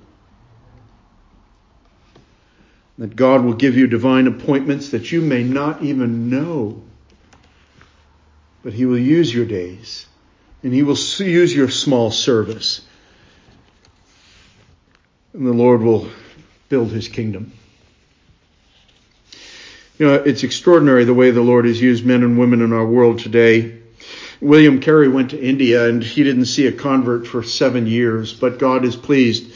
[2.98, 6.82] that God will give you divine appointments that you may not even know.
[8.62, 10.06] But He will use your days
[10.62, 12.80] and He will use your small service.
[15.32, 16.08] And the Lord will
[16.68, 17.52] build His kingdom.
[19.98, 22.86] You know, it's extraordinary the way the Lord has used men and women in our
[22.86, 23.80] world today.
[24.40, 28.58] William Carey went to India and he didn't see a convert for seven years, but
[28.58, 29.52] God is pleased.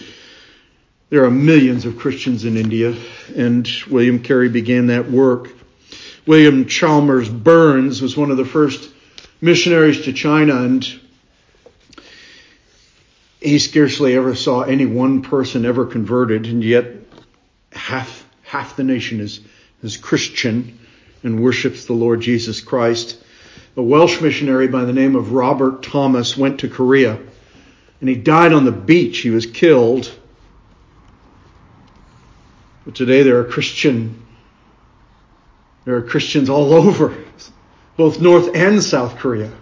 [1.10, 2.94] There are millions of Christians in India,
[3.34, 5.48] and William Carey began that work.
[6.26, 8.90] William Chalmers Burns was one of the first
[9.40, 10.86] missionaries to China, and
[13.40, 16.94] he scarcely ever saw any one person ever converted, and yet
[17.72, 19.40] half half the nation is
[19.82, 20.78] is Christian
[21.22, 23.16] and worships the Lord Jesus Christ.
[23.76, 27.18] A Welsh missionary by the name of Robert Thomas went to Korea
[28.00, 29.18] and he died on the beach.
[29.18, 30.12] He was killed.
[32.88, 34.26] But today there are Christian
[35.84, 37.14] there are Christians all over,
[37.98, 39.52] both North and South Korea.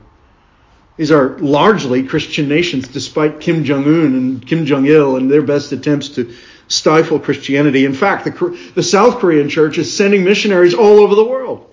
[0.97, 5.43] These are largely Christian nations, despite Kim Jong Un and Kim Jong il and their
[5.43, 6.33] best attempts to
[6.69, 7.85] stifle Christianity.
[7.85, 11.69] In fact, the, the South Korean church is sending missionaries all over the world.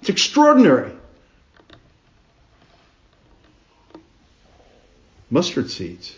[0.00, 0.92] It's extraordinary.
[5.30, 6.14] Mustard seeds.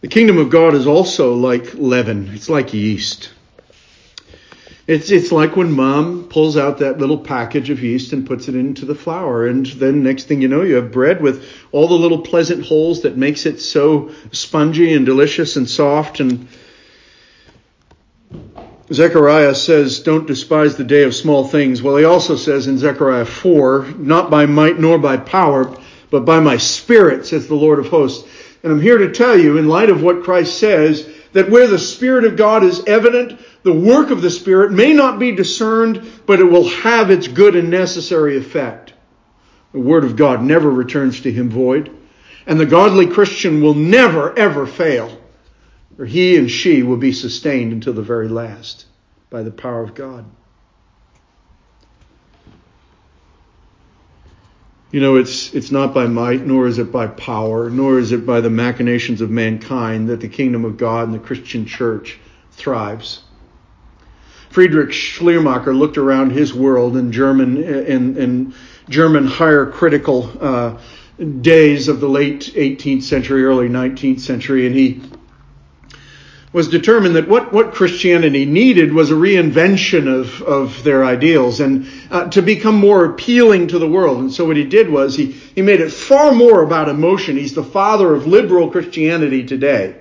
[0.00, 3.30] The kingdom of God is also like leaven, it's like yeast.
[4.86, 8.54] It's, it's like when mom pulls out that little package of yeast and puts it
[8.54, 9.46] into the flour.
[9.46, 13.02] And then next thing you know, you have bread with all the little pleasant holes
[13.02, 16.20] that makes it so spongy and delicious and soft.
[16.20, 16.48] And
[18.90, 21.82] Zechariah says, don't despise the day of small things.
[21.82, 25.76] Well, he also says in Zechariah 4, not by might nor by power,
[26.10, 28.26] but by my spirit, says the Lord of hosts.
[28.68, 31.78] And I'm here to tell you, in light of what Christ says, that where the
[31.78, 36.38] Spirit of God is evident, the work of the Spirit may not be discerned, but
[36.38, 38.92] it will have its good and necessary effect.
[39.72, 41.90] The Word of God never returns to him void,
[42.46, 45.18] and the godly Christian will never, ever fail,
[45.96, 48.84] for he and she will be sustained until the very last
[49.30, 50.26] by the power of God.
[54.90, 58.24] You know, it's, it's not by might, nor is it by power, nor is it
[58.24, 62.18] by the machinations of mankind that the kingdom of God and the Christian church
[62.52, 63.22] thrives.
[64.48, 68.54] Friedrich Schleiermacher looked around his world in German, in, in
[68.88, 70.78] German higher critical uh,
[71.42, 75.02] days of the late 18th century, early 19th century, and he
[76.58, 81.86] was determined that what, what Christianity needed was a reinvention of, of their ideals and
[82.10, 84.18] uh, to become more appealing to the world.
[84.18, 87.36] And so what he did was he, he made it far more about emotion.
[87.36, 90.00] He's the father of liberal Christianity today.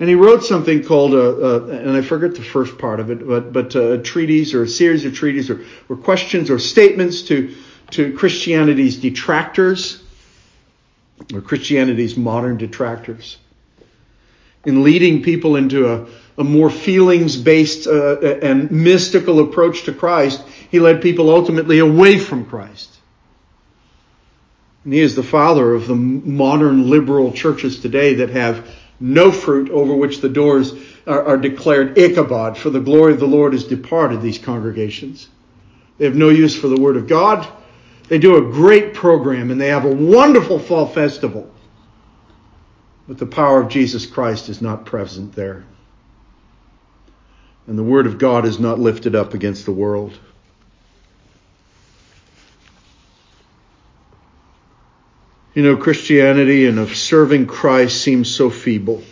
[0.00, 3.28] And he wrote something called, a, a, and I forget the first part of it,
[3.28, 7.54] but, but a treatise or a series of treatises or, or questions or statements to,
[7.90, 10.02] to Christianity's detractors
[11.34, 13.36] or Christianity's modern detractors
[14.64, 16.06] in leading people into a,
[16.38, 22.18] a more feelings based uh, and mystical approach to Christ, he led people ultimately away
[22.18, 22.90] from Christ.
[24.84, 28.68] And he is the father of the modern liberal churches today that have
[29.00, 30.74] no fruit over which the doors
[31.06, 35.28] are, are declared Ichabod, for the glory of the Lord has departed these congregations.
[35.98, 37.46] They have no use for the word of God.
[38.08, 41.50] They do a great program and they have a wonderful fall festival.
[43.06, 45.64] But the power of Jesus Christ is not present there.
[47.66, 50.18] And the Word of God is not lifted up against the world.
[55.54, 59.02] You know, Christianity and of serving Christ seems so feeble.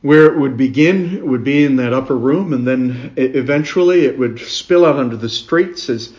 [0.00, 4.18] Where it would begin it would be in that upper room, and then eventually it
[4.18, 6.10] would spill out onto the streets as,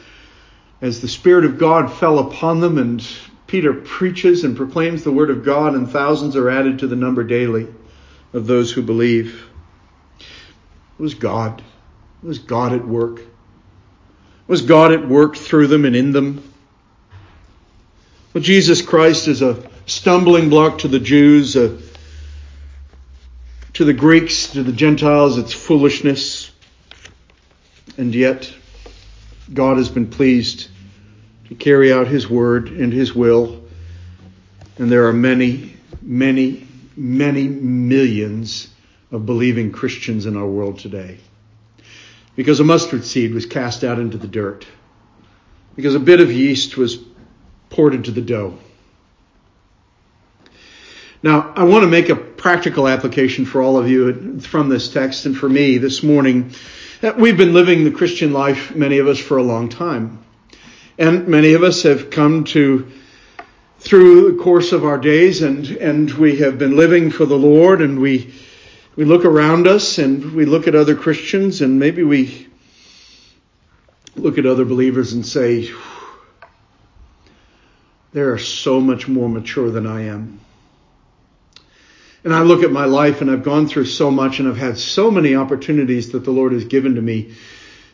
[0.82, 3.04] as the Spirit of God fell upon them and
[3.52, 7.22] Peter preaches and proclaims the word of God, and thousands are added to the number
[7.22, 7.68] daily
[8.32, 9.45] of those who believe.
[10.97, 11.62] It was God.
[12.24, 13.20] It was God at work.
[13.20, 13.28] It
[14.47, 16.49] was God at work through them and in them.
[18.34, 21.78] Well, Jesus Christ is a stumbling block to the Jews, uh,
[23.74, 26.52] to the Greeks, to the Gentiles, it's foolishness.
[27.97, 28.49] And yet,
[29.54, 30.70] God has been pleased
[31.52, 33.62] to carry out His word and His will.
[34.78, 38.70] And there are many, many, many millions
[39.12, 41.18] of believing Christians in our world today.
[42.38, 44.66] Because a mustard seed was cast out into the dirt.
[45.76, 46.97] Because a bit of yeast was
[47.70, 48.58] poured into the dough.
[51.22, 55.26] Now, I want to make a practical application for all of you from this text
[55.26, 56.52] and for me this morning.
[57.18, 60.24] We've been living the Christian life, many of us, for a long time.
[61.02, 62.89] And many of us have come to,
[63.80, 67.82] through the course of our days, and, and we have been living for the Lord,
[67.82, 68.32] and we
[68.95, 72.47] we look around us and we look at other Christians and maybe we
[74.16, 75.72] look at other believers and say,
[78.14, 80.41] they are so much more mature than I am.
[82.24, 84.78] And I look at my life and I've gone through so much and I've had
[84.78, 87.34] so many opportunities that the Lord has given to me.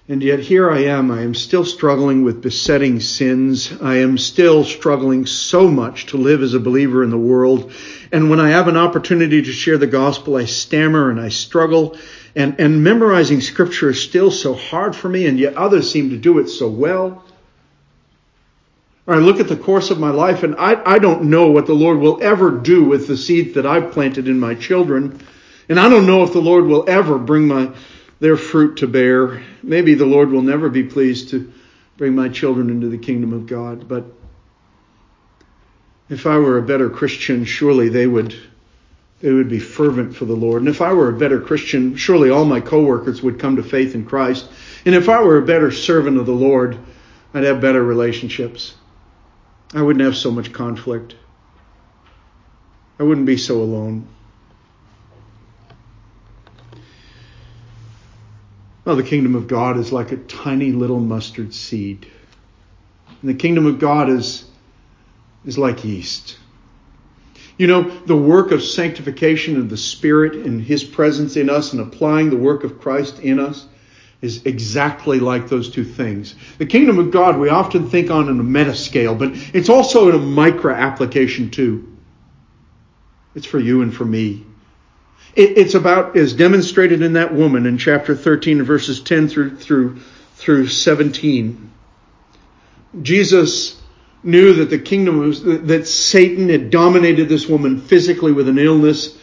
[0.10, 1.12] And yet here I am.
[1.12, 3.74] I am still struggling with besetting sins.
[3.82, 7.74] I am still struggling so much to live as a believer in the world.
[8.14, 11.98] And when I have an opportunity to share the gospel, I stammer and I struggle.
[12.38, 16.18] And, and memorizing scripture is still so hard for me, and yet others seem to
[16.18, 17.26] do it so well.
[19.08, 21.74] I look at the course of my life and I, I don't know what the
[21.74, 25.20] Lord will ever do with the seeds that I've planted in my children.
[25.70, 27.72] And I don't know if the Lord will ever bring my,
[28.20, 29.44] their fruit to bear.
[29.64, 31.52] Maybe the Lord will never be pleased to
[31.98, 33.88] bring my children into the kingdom of God.
[33.88, 34.06] But
[36.10, 38.36] if I were a better Christian, surely they would,
[39.22, 40.62] they would be fervent for the Lord.
[40.62, 43.94] And if I were a better Christian, surely all my coworkers would come to faith
[43.94, 44.50] in Christ.
[44.86, 46.78] And if I were a better servant of the Lord,
[47.34, 48.76] I'd have better relationships.
[49.74, 51.16] I wouldn't have so much conflict.
[53.00, 54.08] I wouldn't be so alone.
[58.88, 62.08] Well, the kingdom of God is like a tiny little mustard seed.
[63.22, 64.46] And the kingdom of God is,
[65.46, 66.38] is like yeast.
[67.58, 71.82] You know, the work of sanctification of the Spirit and His presence in us and
[71.82, 73.68] applying the work of Christ in us
[74.22, 76.36] is exactly like those two things.
[76.58, 80.08] The kingdom of God we often think on in a meta scale, but it's also
[80.08, 81.94] in a micro application too.
[83.36, 84.46] It's for you and for me.
[85.38, 90.00] It's about, as demonstrated in that woman in chapter 13, verses 10 through, through,
[90.36, 91.72] through 17.
[93.02, 93.80] Jesus
[94.24, 99.18] knew that the kingdom was, that Satan had dominated this woman physically with an illness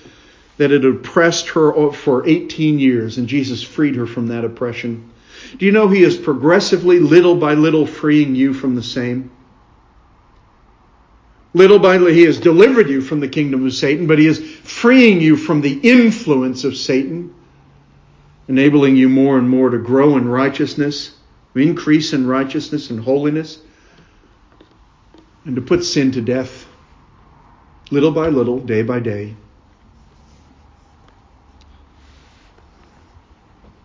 [0.56, 5.10] that had oppressed her for 18 years, and Jesus freed her from that oppression.
[5.58, 9.30] Do you know He is progressively, little by little, freeing you from the same?
[11.54, 14.40] Little by little, He has delivered you from the kingdom of Satan, but He is
[14.40, 17.32] freeing you from the influence of Satan,
[18.48, 21.16] enabling you more and more to grow in righteousness,
[21.54, 23.60] increase in righteousness and holiness,
[25.44, 26.66] and to put sin to death,
[27.92, 29.36] little by little, day by day.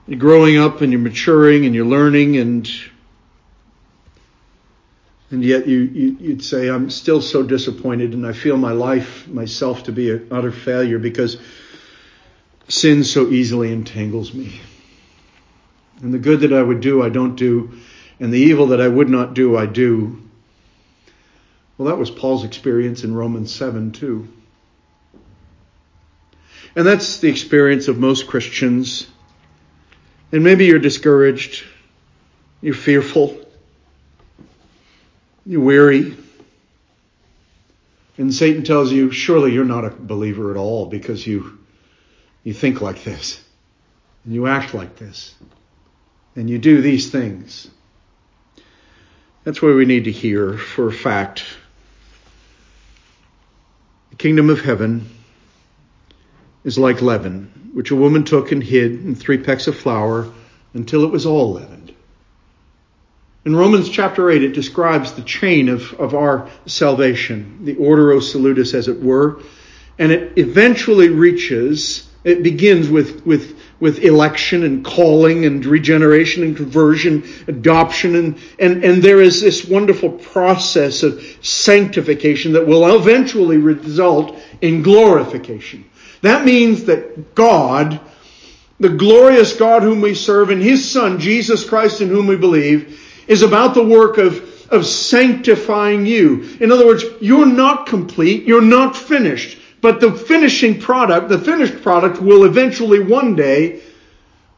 [0.08, 2.68] You're growing up and you're maturing and you're learning and
[5.32, 9.28] and yet you, you would say I'm still so disappointed and I feel my life
[9.28, 11.38] myself to be an utter failure because
[12.68, 14.60] sin so easily entangles me.
[16.02, 17.78] And the good that I would do I don't do
[18.20, 20.22] and the evil that I would not do I do.
[21.78, 24.28] Well, that was Paul's experience in Romans 7 too.
[26.76, 29.08] And that's the experience of most Christians
[30.32, 31.66] and maybe you're discouraged,
[32.62, 33.40] you're fearful,
[35.50, 36.16] you're weary.
[38.20, 41.58] And Satan tells you, surely you're not a believer at all because you,
[42.44, 43.44] you think like this,
[44.24, 45.34] and you act like this,
[46.36, 47.68] and you do these things.
[49.44, 51.44] That's why we need to hear for a fact.
[54.12, 55.10] The kingdom of heaven
[56.64, 60.32] is like leaven, which a woman took and hid in three pecks of flour
[60.76, 61.79] until it was all leavened.
[63.50, 68.76] In Romans chapter 8, it describes the chain of, of our salvation, the ordo salutis,
[68.76, 69.42] as it were,
[69.98, 76.58] and it eventually reaches, it begins with, with, with election and calling and regeneration and
[76.58, 83.58] conversion, adoption, and, and, and there is this wonderful process of sanctification that will eventually
[83.58, 85.90] result in glorification.
[86.22, 88.00] That means that God,
[88.80, 93.08] the glorious God whom we serve, and His Son, Jesus Christ, in whom we believe,
[93.30, 96.58] is about the work of, of sanctifying you.
[96.60, 101.82] In other words, you're not complete, you're not finished, but the finishing product, the finished
[101.82, 103.82] product will eventually one day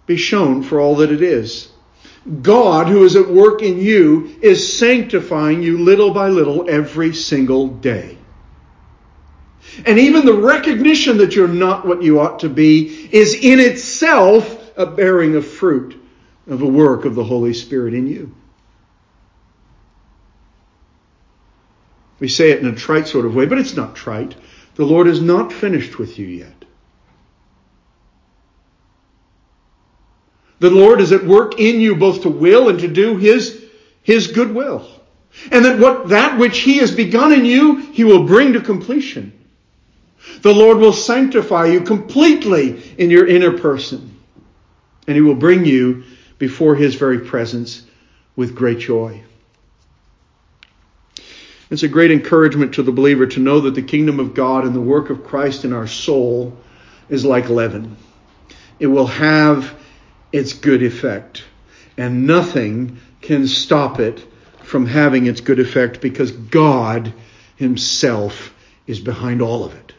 [0.08, 1.70] be shown for all that it is.
[2.42, 7.68] God, who is at work in you, is sanctifying you little by little every single
[7.68, 8.18] day.
[9.86, 14.72] And even the recognition that you're not what you ought to be is in itself
[14.78, 16.02] a bearing of fruit
[16.48, 18.34] of a work of the Holy Spirit in you.
[22.22, 24.36] We say it in a trite sort of way, but it's not trite.
[24.76, 26.66] The Lord is not finished with you yet.
[30.60, 33.66] The Lord is at work in you both to will and to do His,
[34.04, 34.88] His good will.
[35.52, 39.34] And that what, that which He has begun in you, He will bring to completion.
[40.44, 44.20] The Lord will sanctify you completely in your inner person.
[45.08, 46.04] And he will bring you
[46.38, 47.82] before his very presence
[48.36, 49.24] with great joy.
[51.72, 54.76] It's a great encouragement to the believer to know that the kingdom of God and
[54.76, 56.58] the work of Christ in our soul
[57.08, 57.96] is like leaven.
[58.78, 59.74] It will have
[60.34, 61.46] its good effect,
[61.96, 64.22] and nothing can stop it
[64.64, 67.14] from having its good effect because God
[67.56, 68.54] Himself
[68.86, 69.94] is behind all of it.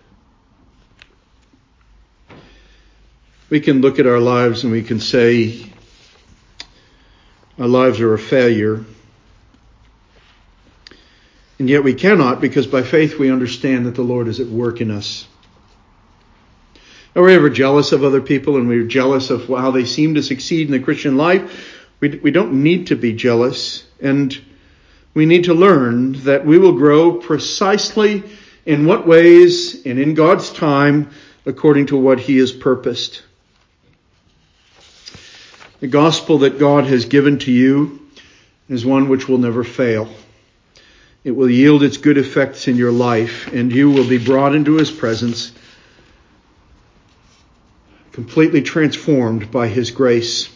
[3.49, 5.73] We can look at our lives and we can say,
[7.59, 8.85] our lives are a failure.
[11.59, 14.81] And yet we cannot because by faith we understand that the Lord is at work
[14.81, 15.27] in us.
[17.15, 20.23] Are we ever jealous of other people and we're jealous of how they seem to
[20.23, 21.79] succeed in the Christian life?
[22.01, 23.85] We, we don't need to be jealous.
[24.01, 24.37] And
[25.15, 28.23] we need to learn that we will grow precisely
[28.65, 31.11] in what ways and in God's time
[31.45, 33.23] according to what He has purposed.
[35.81, 38.09] The gospel that God has given to you
[38.69, 40.09] is one which will never fail.
[41.25, 44.77] It will yield its good effects in your life, and you will be brought into
[44.77, 45.53] His presence,
[48.11, 50.49] completely transformed by His grace.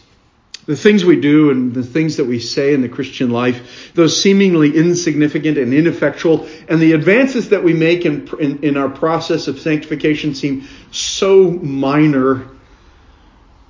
[0.65, 4.21] The things we do and the things that we say in the Christian life, those
[4.21, 9.47] seemingly insignificant and ineffectual, and the advances that we make in, in, in our process
[9.47, 12.45] of sanctification seem so minor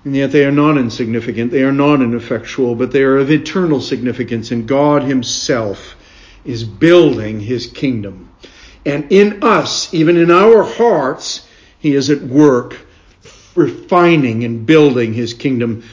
[0.08, 3.82] and yet they are not insignificant, they are not ineffectual, but they are of eternal
[3.82, 5.97] significance, and God Himself
[6.46, 8.32] is building His kingdom.
[8.86, 11.48] And in us, even in our hearts,
[11.80, 12.78] He is at work
[13.56, 15.84] refining and building His kingdom,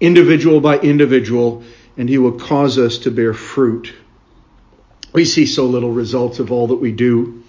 [0.00, 1.64] individual by individual,
[1.96, 3.92] and He will cause us to bear fruit.
[5.12, 7.42] We see so little results of all that we do.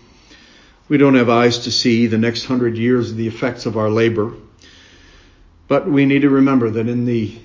[0.87, 3.89] We don't have eyes to see the next hundred years of the effects of our
[3.89, 4.33] labor.
[5.67, 7.37] But we need to remember that in the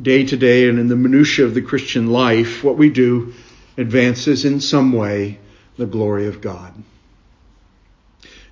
[0.00, 3.34] day to day and in the minutiae of the Christian life, what we do
[3.78, 5.38] advances in some way
[5.78, 6.74] the glory of God.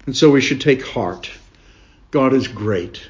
[0.06, 1.30] And so we should take heart.
[2.12, 3.02] God is great.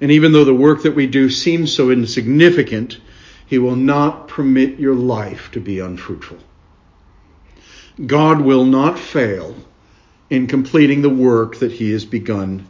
[0.00, 2.98] And even though the work that we do seems so insignificant,
[3.46, 6.38] He will not permit your life to be unfruitful.
[8.04, 9.54] God will not fail
[10.30, 12.66] in completing the work that He has begun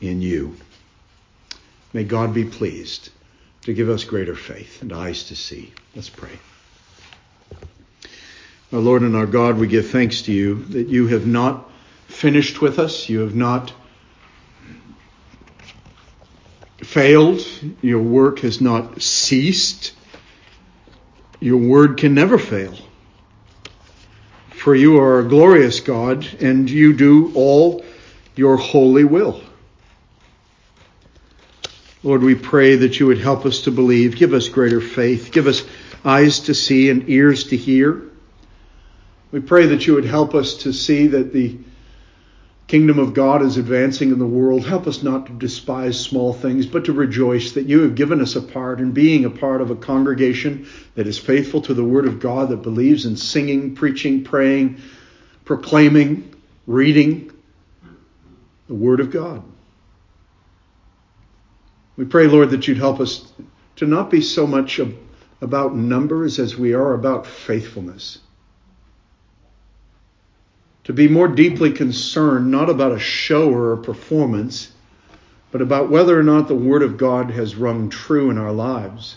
[0.00, 0.56] in you.
[1.94, 3.08] May God be pleased
[3.62, 5.72] to give us greater faith and eyes to see.
[5.96, 6.38] Let's pray.
[8.70, 11.70] Our Lord and our God, we give thanks to you that you have not
[12.06, 13.08] finished with us.
[13.08, 13.72] You have not
[16.82, 17.40] failed.
[17.80, 19.94] Your work has not ceased.
[21.40, 22.76] Your word can never fail.
[24.50, 27.84] For you are a glorious God and you do all
[28.36, 29.40] your holy will.
[32.02, 34.16] Lord, we pray that you would help us to believe.
[34.16, 35.32] Give us greater faith.
[35.32, 35.64] Give us
[36.04, 38.02] eyes to see and ears to hear.
[39.30, 41.58] We pray that you would help us to see that the
[42.66, 44.66] kingdom of God is advancing in the world.
[44.66, 48.36] Help us not to despise small things, but to rejoice that you have given us
[48.36, 52.06] a part in being a part of a congregation that is faithful to the word
[52.06, 54.80] of God, that believes in singing, preaching, praying,
[55.44, 56.34] proclaiming,
[56.66, 57.32] reading
[58.66, 59.42] the word of God.
[61.96, 63.32] We pray, Lord, that you'd help us
[63.76, 64.78] to not be so much
[65.40, 68.18] about numbers as we are about faithfulness.
[70.88, 74.72] To be more deeply concerned not about a show or a performance,
[75.50, 79.16] but about whether or not the Word of God has rung true in our lives.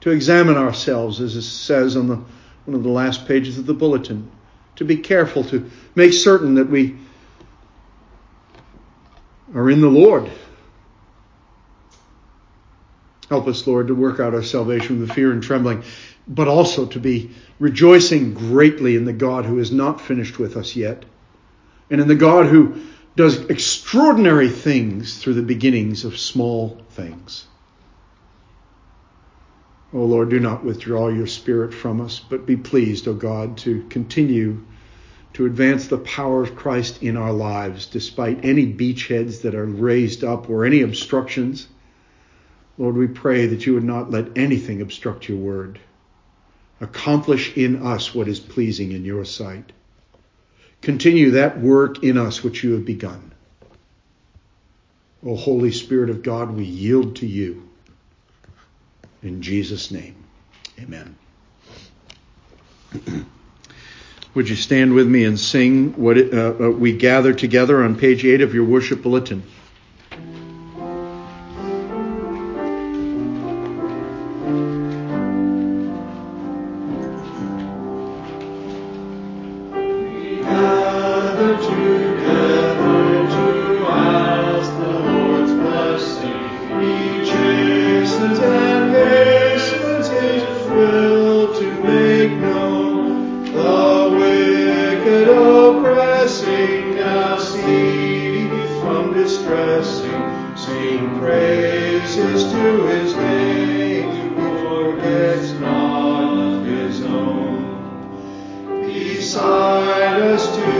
[0.00, 2.16] To examine ourselves, as it says on the,
[2.64, 4.30] one of the last pages of the bulletin.
[4.76, 6.96] To be careful, to make certain that we
[9.54, 10.30] are in the Lord
[13.30, 15.84] Help us, Lord, to work out our salvation with fear and trembling,
[16.26, 20.74] but also to be rejoicing greatly in the God who is not finished with us
[20.74, 21.04] yet,
[21.90, 22.82] and in the God who
[23.14, 27.46] does extraordinary things through the beginnings of small things.
[29.92, 33.14] O oh Lord, do not withdraw your Spirit from us, but be pleased, O oh
[33.14, 34.64] God, to continue
[35.34, 40.24] to advance the power of Christ in our lives, despite any beachheads that are raised
[40.24, 41.68] up or any obstructions.
[42.80, 45.78] Lord, we pray that you would not let anything obstruct your word.
[46.80, 49.70] Accomplish in us what is pleasing in your sight.
[50.80, 53.32] Continue that work in us which you have begun.
[55.22, 57.68] O Holy Spirit of God, we yield to you.
[59.22, 60.16] In Jesus' name,
[60.80, 61.18] amen.
[64.34, 67.96] Would you stand with me and sing what it, uh, uh, we gather together on
[67.96, 69.42] page 8 of your worship bulletin?
[110.20, 110.79] To